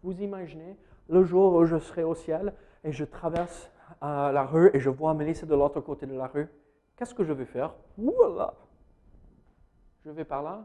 [0.03, 0.77] Vous imaginez
[1.09, 2.55] le jour où je serai au ciel
[2.85, 3.71] et je traverse
[4.03, 6.49] euh, la rue et je vois Mélissa de l'autre côté de la rue,
[6.97, 7.75] qu'est-ce que je vais faire?
[7.97, 8.55] Voilà
[10.05, 10.65] Je vais par là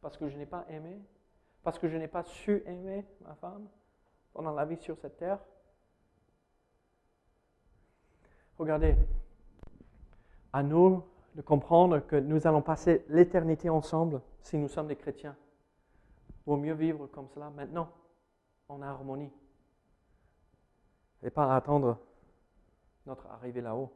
[0.00, 0.98] parce que je n'ai pas aimé,
[1.62, 3.68] parce que je n'ai pas su aimer ma femme
[4.32, 5.38] pendant la vie sur cette terre.
[8.58, 8.96] Regardez,
[10.52, 15.36] à nous de comprendre que nous allons passer l'éternité ensemble si nous sommes des chrétiens.
[16.46, 17.90] Vaut mieux vivre comme cela maintenant,
[18.68, 19.32] en harmonie
[21.22, 21.98] et pas attendre
[23.06, 23.92] notre arrivée là-haut.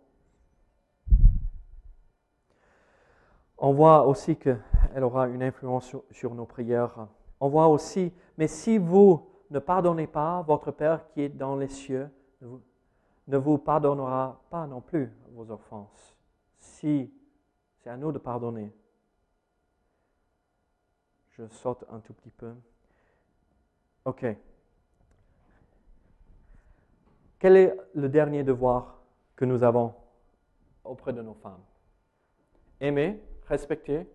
[3.58, 4.58] On voit aussi qu'elle
[5.02, 7.08] aura une influence sur, nos prières.
[7.40, 11.68] On voit aussi, mais si vous ne pardonnez pas, votre Père qui est dans les
[11.68, 12.08] cieux
[13.26, 16.16] ne vous, pardonnera pas non plus vos offenses.
[16.58, 17.12] Si
[17.80, 18.72] c'est à nous de pardonner.
[21.32, 22.54] Je saute un tout petit peu.
[24.04, 24.24] OK.
[27.38, 29.00] Quel est le dernier devoir
[29.36, 29.94] que nous avons
[30.84, 31.62] auprès de nos femmes?
[32.80, 34.06] Aimer, respecter,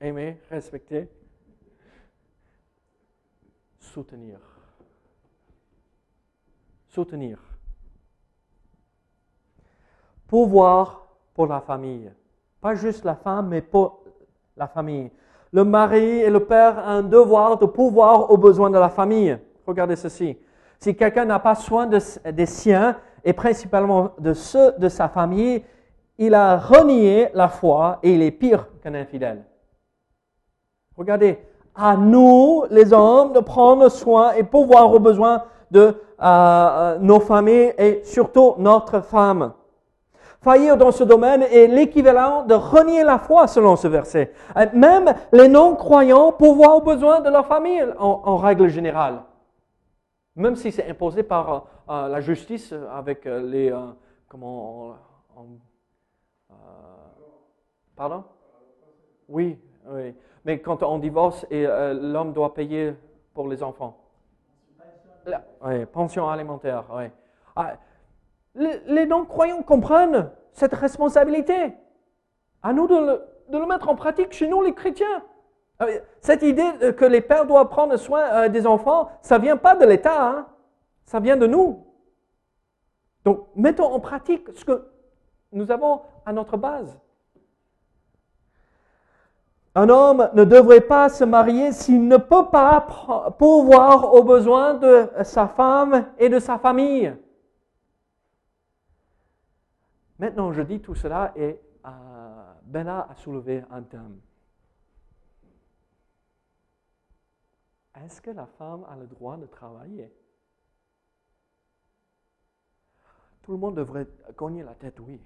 [0.00, 1.08] aimer, respecter,
[3.96, 4.38] soutenir.
[6.86, 7.38] Soutenir.
[10.26, 12.12] Pouvoir pour la famille.
[12.60, 14.04] Pas juste la femme, mais pour
[14.54, 15.10] la famille.
[15.50, 19.38] Le mari et le père ont un devoir de pouvoir aux besoins de la famille.
[19.66, 20.36] Regardez ceci.
[20.78, 25.64] Si quelqu'un n'a pas soin des siens, et principalement de ceux de sa famille,
[26.18, 29.42] il a renié la foi et il est pire qu'un infidèle.
[30.94, 31.38] Regardez,
[31.76, 37.20] à nous, les hommes, de prendre soin et pouvoir aux besoins de euh, euh, nos
[37.20, 39.52] familles et surtout notre femme.
[40.40, 44.32] Faillir dans ce domaine est l'équivalent de renier la foi selon ce verset.
[44.72, 49.22] Même les non-croyants pouvoir aux besoins de leur famille en règle générale
[50.36, 53.74] même si c'est imposé par euh, euh, la justice avec euh, les...
[54.28, 54.96] comment
[57.96, 58.24] pardon?
[59.28, 59.58] Oui,
[59.88, 60.14] oui.
[60.46, 62.94] Mais quand on divorce et l'homme doit payer
[63.34, 63.98] pour les enfants.
[65.92, 66.84] Pension alimentaire.
[67.56, 67.74] Ah,
[68.54, 71.74] les, non-croyants comprennent cette responsabilité.
[72.62, 72.94] À nous de
[73.50, 75.24] le, mettre en pratique chez nous, les chrétiens.
[75.80, 75.86] Ah
[76.20, 79.84] cette idée que les pères doivent prendre soin euh, des enfants, ça vient pas de
[79.84, 80.46] l'État, hein.
[81.04, 81.84] ça vient de nous.
[83.24, 84.88] Donc, mettons en pratique ce que
[85.52, 86.98] nous avons à notre base.
[89.76, 92.80] Un homme ne devrait pas se marier s'il ne peut pas
[93.38, 97.14] pourvoir aux besoins de sa femme et de sa famille.
[100.18, 104.18] Maintenant, je dis tout cela et euh, Bella a soulevé un thème.
[108.02, 110.10] Est-ce que la femme a le droit de travailler?
[113.42, 115.20] Tout le monde devrait cogner la tête, oui.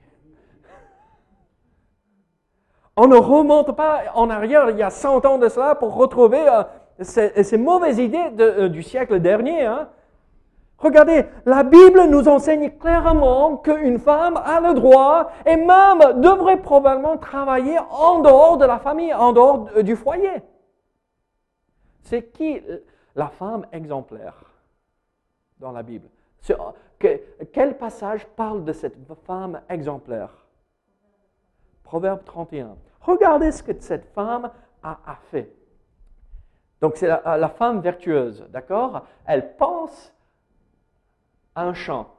[3.03, 6.46] On ne remonte pas en arrière il y a 100 ans de cela pour retrouver
[6.46, 6.62] euh,
[7.01, 9.64] ces, mauvaises idées euh, du siècle dernier.
[9.64, 9.88] Hein.
[10.76, 17.16] Regardez, la Bible nous enseigne clairement qu'une femme a le droit et même devrait probablement
[17.16, 20.42] travailler en dehors de la famille, en dehors du foyer.
[22.03, 22.61] C'est qui
[23.16, 24.44] la femme exemplaire
[25.59, 26.11] dans la Bible?
[26.98, 30.39] Quel passage parle de cette femme exemplaire?
[31.91, 32.76] Proverbe 31.
[33.01, 35.53] Regardez ce que cette femme a, fait.
[36.80, 39.05] Donc c'est la, la, femme vertueuse, d'accord?
[39.26, 40.14] Elle pense
[41.57, 42.14] un champ.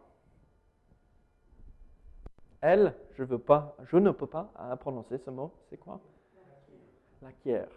[2.60, 4.50] Elle, je, veux pas, je ne peux pas
[4.82, 6.02] prononcer ce mot, c'est quoi?
[7.22, 7.70] L'acquiert.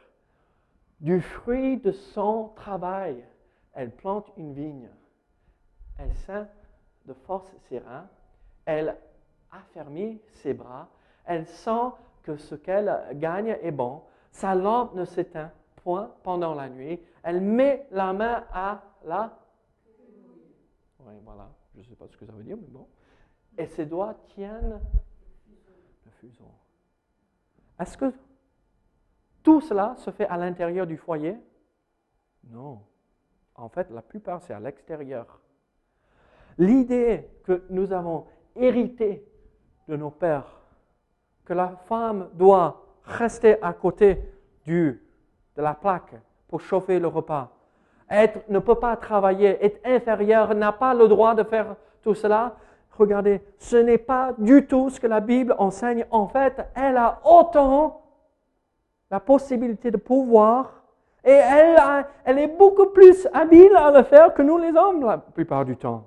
[0.98, 3.24] Du fruit de son travail,
[3.72, 4.90] elle plante une vigne.
[5.98, 6.48] Elle sent
[7.06, 8.08] de force ses reins.
[8.64, 8.96] Elle
[9.52, 10.88] affermit ses bras.
[11.24, 11.90] Elle sent
[12.22, 14.02] que ce qu'elle gagne est bon.
[14.30, 17.00] Sa lampe ne s'éteint point pendant la nuit.
[17.22, 19.38] Elle met la main à la
[21.06, 21.50] oui, voilà.
[21.74, 22.86] Je ne sais pas ce que ça veut dire, mais bon.
[23.58, 24.80] Et ses doigts tiennent
[26.04, 26.50] le fuseau.
[27.78, 28.12] Est-ce que
[29.42, 31.36] tout cela se fait à l'intérieur du foyer?
[32.44, 32.82] Non.
[33.54, 35.40] En fait, la plupart, c'est à l'extérieur.
[36.58, 39.28] L'idée que nous avons hérité
[39.88, 40.62] de nos pères,
[41.44, 44.22] que la femme doit rester à côté
[44.64, 45.02] du,
[45.56, 46.14] de la plaque
[46.48, 47.50] pour chauffer le repas,
[48.10, 52.56] être, ne peut pas travailler, est inférieur, n'a pas le droit de faire tout cela.
[52.96, 56.06] Regardez, ce n'est pas du tout ce que la Bible enseigne.
[56.10, 58.02] En fait, elle a autant
[59.10, 60.84] la possibilité de pouvoir
[61.24, 61.76] et elle,
[62.24, 65.76] elle est beaucoup plus habile à le faire que nous les hommes la plupart du
[65.76, 66.06] temps.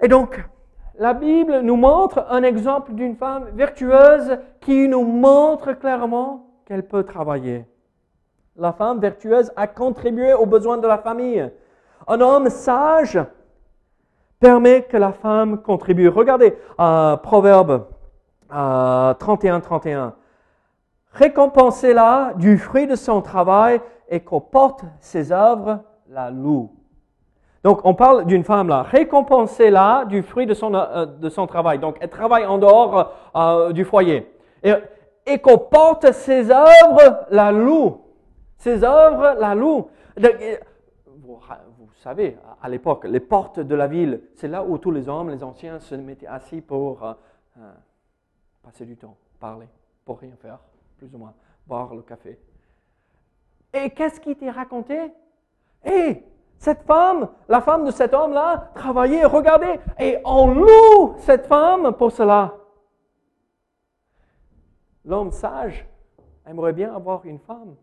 [0.00, 0.42] Et donc,
[0.98, 7.02] la Bible nous montre un exemple d'une femme vertueuse qui nous montre clairement qu'elle peut
[7.02, 7.64] travailler.
[8.56, 11.50] La femme vertueuse a contribué aux besoins de la famille.
[12.06, 13.18] Un homme sage
[14.38, 16.08] permet que la femme contribue.
[16.08, 17.86] Regardez euh, Proverbe
[18.50, 19.88] 31-31.
[19.88, 20.10] Euh,
[21.12, 26.70] Récompensez-la du fruit de son travail et qu'au porte ses œuvres la loue.
[27.64, 28.82] Donc, on parle d'une femme là.
[28.82, 31.78] Récompensez-la du fruit de son, euh, de son travail.
[31.78, 34.30] Donc, elle travaille en dehors du foyer.
[34.62, 38.02] Et, qu'au porte ses œuvres la loue.
[38.58, 39.88] Ses œuvres la louent.
[41.24, 41.40] Vous,
[41.96, 45.42] savez, à l'époque, les portes de la ville, c'est là où tous les hommes, les
[45.42, 47.14] anciens, se mettaient assis pour euh,
[47.58, 47.72] euh,
[48.62, 49.66] passer du temps, parler,
[50.04, 50.58] pour rien faire,
[50.98, 51.32] plus ou moins,
[51.66, 52.38] boire le café.
[53.72, 55.10] Et qu'est-ce qui t'est raconté?
[55.84, 56.22] Et
[56.58, 62.12] cette femme, la femme de cet homme-là, travaillait, regardez, et on loue cette femme pour
[62.12, 62.56] cela.
[65.04, 65.86] L'homme sage
[66.46, 67.76] aimerait bien avoir une femme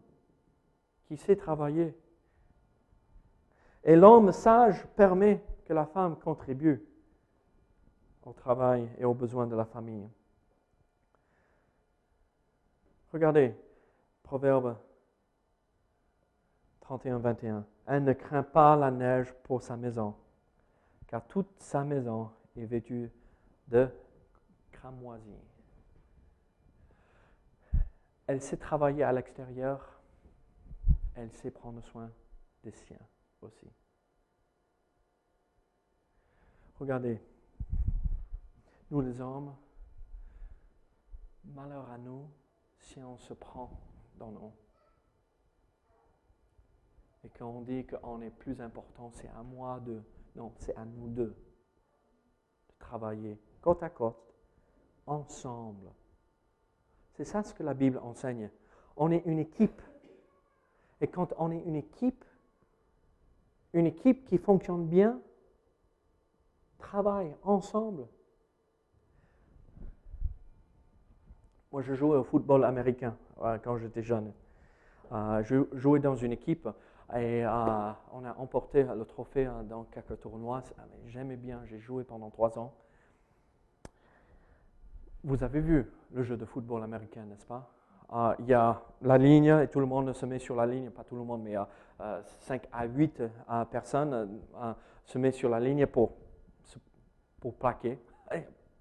[1.07, 1.95] qui sait travailler.
[3.83, 6.83] Et l'homme sage permet que la femme contribue
[8.25, 10.07] au travail et aux besoins de la famille.
[13.11, 13.55] Regardez,
[14.23, 14.77] Proverbe
[16.87, 17.63] 31-21.
[17.91, 20.15] Elle ne craint pas la neige pour sa maison,
[21.07, 23.11] car toute sa maison est vêtue
[23.67, 23.89] de
[24.71, 25.35] cramoisie.
[28.27, 30.01] Elle sait travailler à l'extérieur
[31.15, 32.09] elle sait prendre soin
[32.63, 33.07] des siens
[33.41, 33.67] aussi.
[36.79, 37.21] Regardez,
[38.89, 39.53] nous les hommes,
[41.43, 42.29] malheur à nous
[42.79, 43.69] si on se prend
[44.17, 44.53] dans nous.
[47.23, 50.01] Et quand on dit qu'on est plus important, c'est à moi de...
[50.35, 51.35] Non, c'est à nous deux
[52.69, 54.33] de travailler côte à côte,
[55.05, 55.91] ensemble.
[57.13, 58.49] C'est ça ce que la Bible enseigne.
[58.97, 59.81] On est une équipe.
[60.99, 62.25] Et quand on est une équipe,
[63.73, 65.19] une équipe qui fonctionne bien,
[66.77, 68.07] travaille ensemble.
[71.71, 73.15] Moi, je jouais au football américain
[73.63, 74.33] quand j'étais jeune.
[75.11, 76.67] euh, je jouais dans une équipe
[77.15, 80.63] et euh, on a emporté le trophée euh, dans quelques tournois.
[80.77, 82.73] Mais J'aimais bien, j'ai joué pendant trois ans.
[85.23, 87.69] Vous avez vu le jeu de football américain, n'est-ce pas?
[88.13, 90.89] Euh, Il y a la ligne et tout le monde se met sur la ligne,
[90.89, 94.73] pas tout le monde, mais euh, 5 à 8 euh, personnes euh,
[95.05, 96.13] se met sur la ligne pour,
[97.39, 97.99] pour plaquer.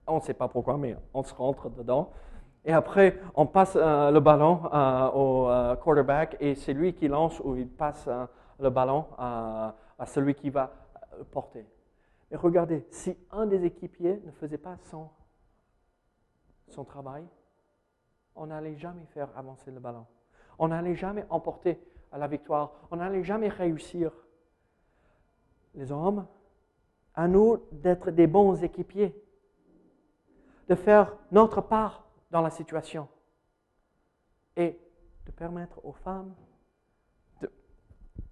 [0.07, 2.11] On ne sait pas pourquoi, mais on se rentre dedans.
[2.65, 7.09] Et après, on passe euh, le ballon euh, au euh, quarterback et c'est lui qui
[7.09, 8.09] lance ou il passe
[8.59, 9.75] le ballon à
[10.07, 10.71] celui qui va
[11.31, 11.67] porter.
[12.31, 15.09] Et regardez, si un des équipiers ne faisait pas son,
[16.85, 17.25] travail,
[18.37, 20.07] on n'allait jamais faire avancer le ballon.
[20.59, 21.79] On n'allait jamais emporter
[22.13, 22.73] la victoire.
[22.91, 24.13] On n'allait jamais réussir.
[25.75, 26.27] Les hommes,
[27.15, 29.15] à nous d'être des bons équipiers,
[30.69, 33.09] de faire notre part dans la situation
[34.57, 34.79] et
[35.27, 36.35] de permettre aux femmes
[37.41, 37.51] de,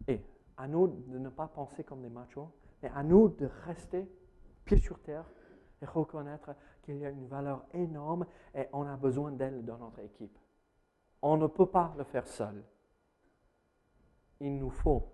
[0.07, 0.24] et
[0.57, 2.51] à nous de ne pas penser comme des machos,
[2.82, 4.09] mais à nous de rester
[4.64, 5.24] pieds sur terre
[5.82, 10.01] et reconnaître qu'il y a une valeur énorme et on a besoin d'elle dans notre
[10.01, 10.36] équipe.
[11.22, 12.64] On ne peut pas le faire seul.
[14.40, 15.05] Il nous faut.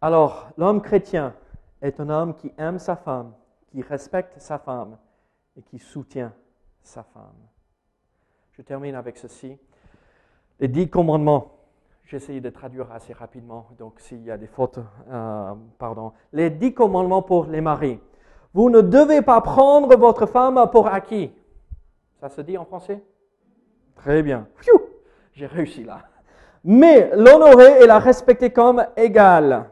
[0.00, 1.34] Alors, l'homme chrétien
[1.80, 3.34] est un homme qui aime sa femme,
[3.68, 4.98] qui respecte sa femme
[5.56, 6.32] et qui soutient
[6.82, 7.48] sa femme.
[8.52, 9.56] Je termine avec ceci.
[10.60, 11.52] Les dix commandements.
[12.04, 14.78] J'essaie de traduire assez rapidement, donc s'il y a des fautes,
[15.10, 16.12] euh, pardon.
[16.32, 17.98] Les dix commandements pour les maris.
[18.54, 21.32] Vous ne devez pas prendre votre femme pour acquis.
[22.20, 23.02] Ça se dit en français?
[23.96, 24.46] Très bien.
[25.32, 26.02] J'ai réussi là.
[26.64, 29.68] Mais l'honorer et la respecter comme égale.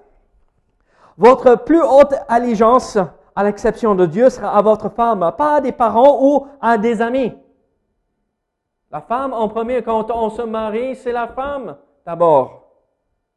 [1.16, 2.98] Votre plus haute allégeance,
[3.36, 7.02] à l'exception de Dieu, sera à votre femme, pas à des parents ou à des
[7.02, 7.32] amis.
[8.90, 11.76] La femme en premier, quand on se marie, c'est la femme
[12.06, 12.64] d'abord.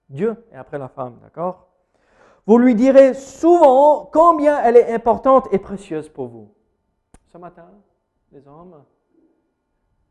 [0.10, 1.68] Dieu et après la femme, d'accord?
[2.46, 6.50] Vous lui direz souvent combien elle est importante et précieuse pour vous.
[7.26, 7.68] Ce matin,
[8.32, 8.84] les hommes,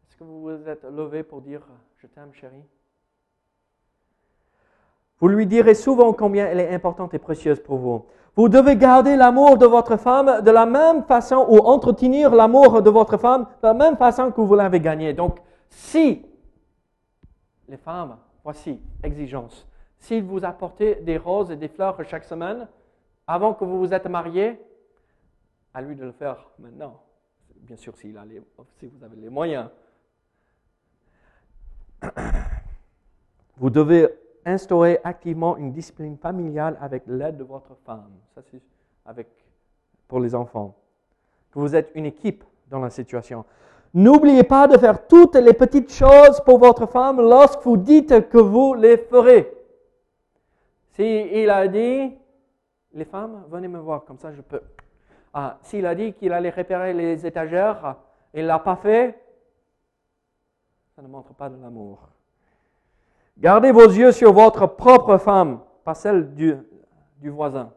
[0.07, 1.62] est-ce que vous vous êtes levés pour dire
[1.97, 2.64] je t'aime chérie
[5.18, 8.07] Vous lui direz souvent combien elle est importante et précieuse pour vous.
[8.37, 12.91] Vous devez garder l'amour de votre femme de la même façon ou entretenir l'amour de
[12.91, 15.14] votre femme de la même façon que vous l'avez gagné.
[15.14, 15.39] Donc,
[15.70, 16.22] si
[17.66, 19.66] les femmes, voici, exigence,
[19.99, 22.68] s'il vous apportez des roses et des fleurs chaque semaine,
[23.26, 24.61] avant que vous vous êtes mariés,
[25.72, 27.03] à lui de le faire maintenant.
[27.57, 28.24] Bien sûr, s'il a
[28.78, 29.68] si vous avez les moyens.
[33.59, 34.09] Vous devez
[34.47, 38.12] instaurer activement une discipline familiale avec l'aide de votre femme.
[38.34, 38.62] Ça, c'est
[39.05, 39.26] avec,
[40.09, 40.74] pour les enfants.
[41.51, 43.44] Que vous êtes une équipe dans la situation.
[43.92, 48.38] N'oubliez pas de faire toutes les petites choses pour votre femme lorsque vous dites que
[48.38, 49.53] vous les ferez.
[50.92, 52.12] Si il a dit,
[52.94, 54.62] les femmes, venez me voir, comme ça je peux.
[55.34, 57.97] Ah, S'il a dit qu'il allait réparer les étagères,
[58.32, 59.18] il ne l'a pas fait,
[60.94, 62.09] ça ne montre pas de l'amour.
[63.39, 66.57] Gardez vos yeux sur votre propre femme, pas celle du,
[67.22, 67.72] voisin.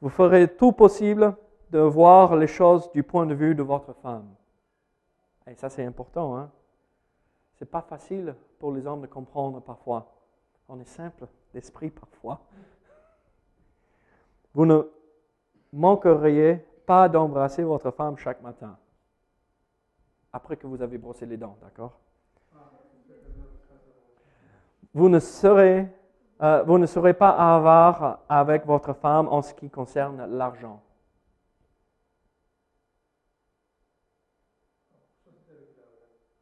[0.00, 1.36] Vous ferez tout possible
[1.70, 4.32] de voir les choses du point de vue de votre femme.
[5.46, 6.36] Et ça, c'est important.
[6.36, 6.50] Hein?
[7.54, 10.12] Ce n'est pas facile pour les hommes de comprendre parfois.
[10.68, 12.40] On est simple d'esprit parfois.
[14.54, 14.82] Vous ne
[15.72, 18.78] manqueriez pas d'embrasser votre femme chaque matin,
[20.32, 21.98] après que vous avez brossé les dents, d'accord?
[24.94, 25.88] Vous ne serez,
[26.40, 30.80] euh, vous ne serez pas avare avec votre femme en ce qui concerne l'argent.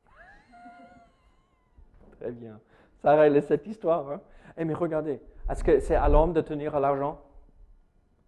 [2.20, 2.61] Très bien.
[3.00, 4.11] Ça règle cette histoire.
[4.11, 4.20] Hein?
[4.59, 7.22] Eh, mais regardez, est-ce que c'est à l'homme de tenir l'argent?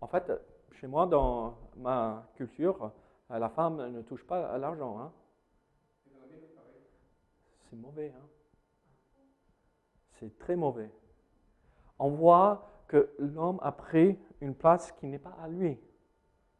[0.01, 0.33] En fait,
[0.72, 2.93] chez moi, dans ma culture,
[3.29, 4.99] la femme ne touche pas à l'argent.
[5.01, 5.12] Hein?
[7.68, 8.14] C'est mauvais.
[8.16, 8.22] Hein?
[10.19, 10.91] C'est très mauvais.
[11.99, 15.79] On voit que l'homme a pris une place qui n'est pas à lui.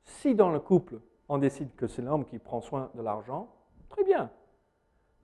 [0.05, 3.49] Si dans le couple, on décide que c'est l'homme qui prend soin de l'argent,
[3.89, 4.31] très bien.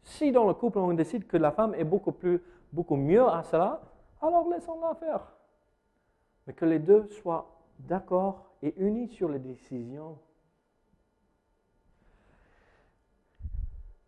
[0.03, 3.43] Si dans le couple, on décide que la femme est beaucoup, plus, beaucoup mieux à
[3.43, 3.83] cela,
[4.23, 5.21] alors laissons-la faire.
[6.47, 10.19] Mais que les deux soient d'accord et unis sur les décisions.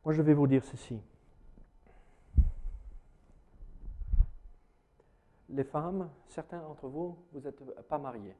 [0.04, 1.00] Moi, je vais vous dire ceci.
[5.52, 8.36] Les femmes, certains d'entre vous, vous n'êtes pas mariés.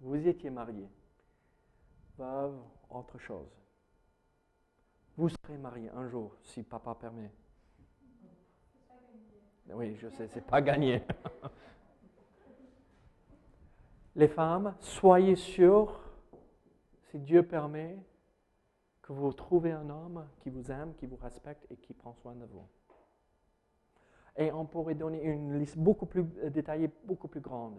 [0.00, 0.88] Vous étiez mariés.
[2.18, 2.60] Veuve,
[2.90, 3.48] autre chose.
[5.16, 7.32] Vous serez mariés un jour, si papa permet.
[9.72, 11.02] Oui, je sais, c'est pas gagné.
[14.14, 16.00] Les femmes, soyez sûres,
[17.10, 17.96] si Dieu permet,
[19.00, 22.34] que vous trouvez un homme qui vous aime, qui vous respecte et qui prend soin
[22.34, 22.68] de vous.
[24.36, 27.76] Et on pourrait donner une liste beaucoup plus euh, détaillée, beaucoup plus grande.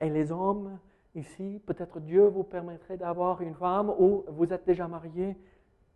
[0.00, 0.78] Et les hommes,
[1.14, 5.36] ici, peut-être Dieu vous permettrait d'avoir une femme où vous êtes déjà marié.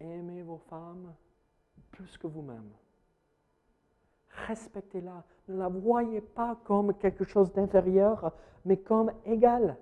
[0.00, 1.14] Aimez vos femmes
[1.90, 2.70] plus que vous-même.
[4.46, 5.24] Respectez-la.
[5.48, 8.32] Ne la voyez pas comme quelque chose d'inférieur,
[8.64, 9.76] mais comme égal.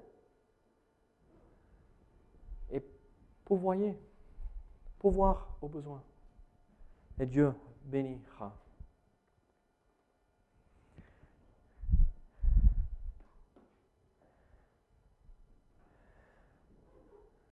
[2.71, 2.83] Et
[3.45, 3.99] pourvoyez,
[4.99, 6.03] pouvoir au besoin.
[7.19, 7.53] Et Dieu
[7.85, 8.55] bénira.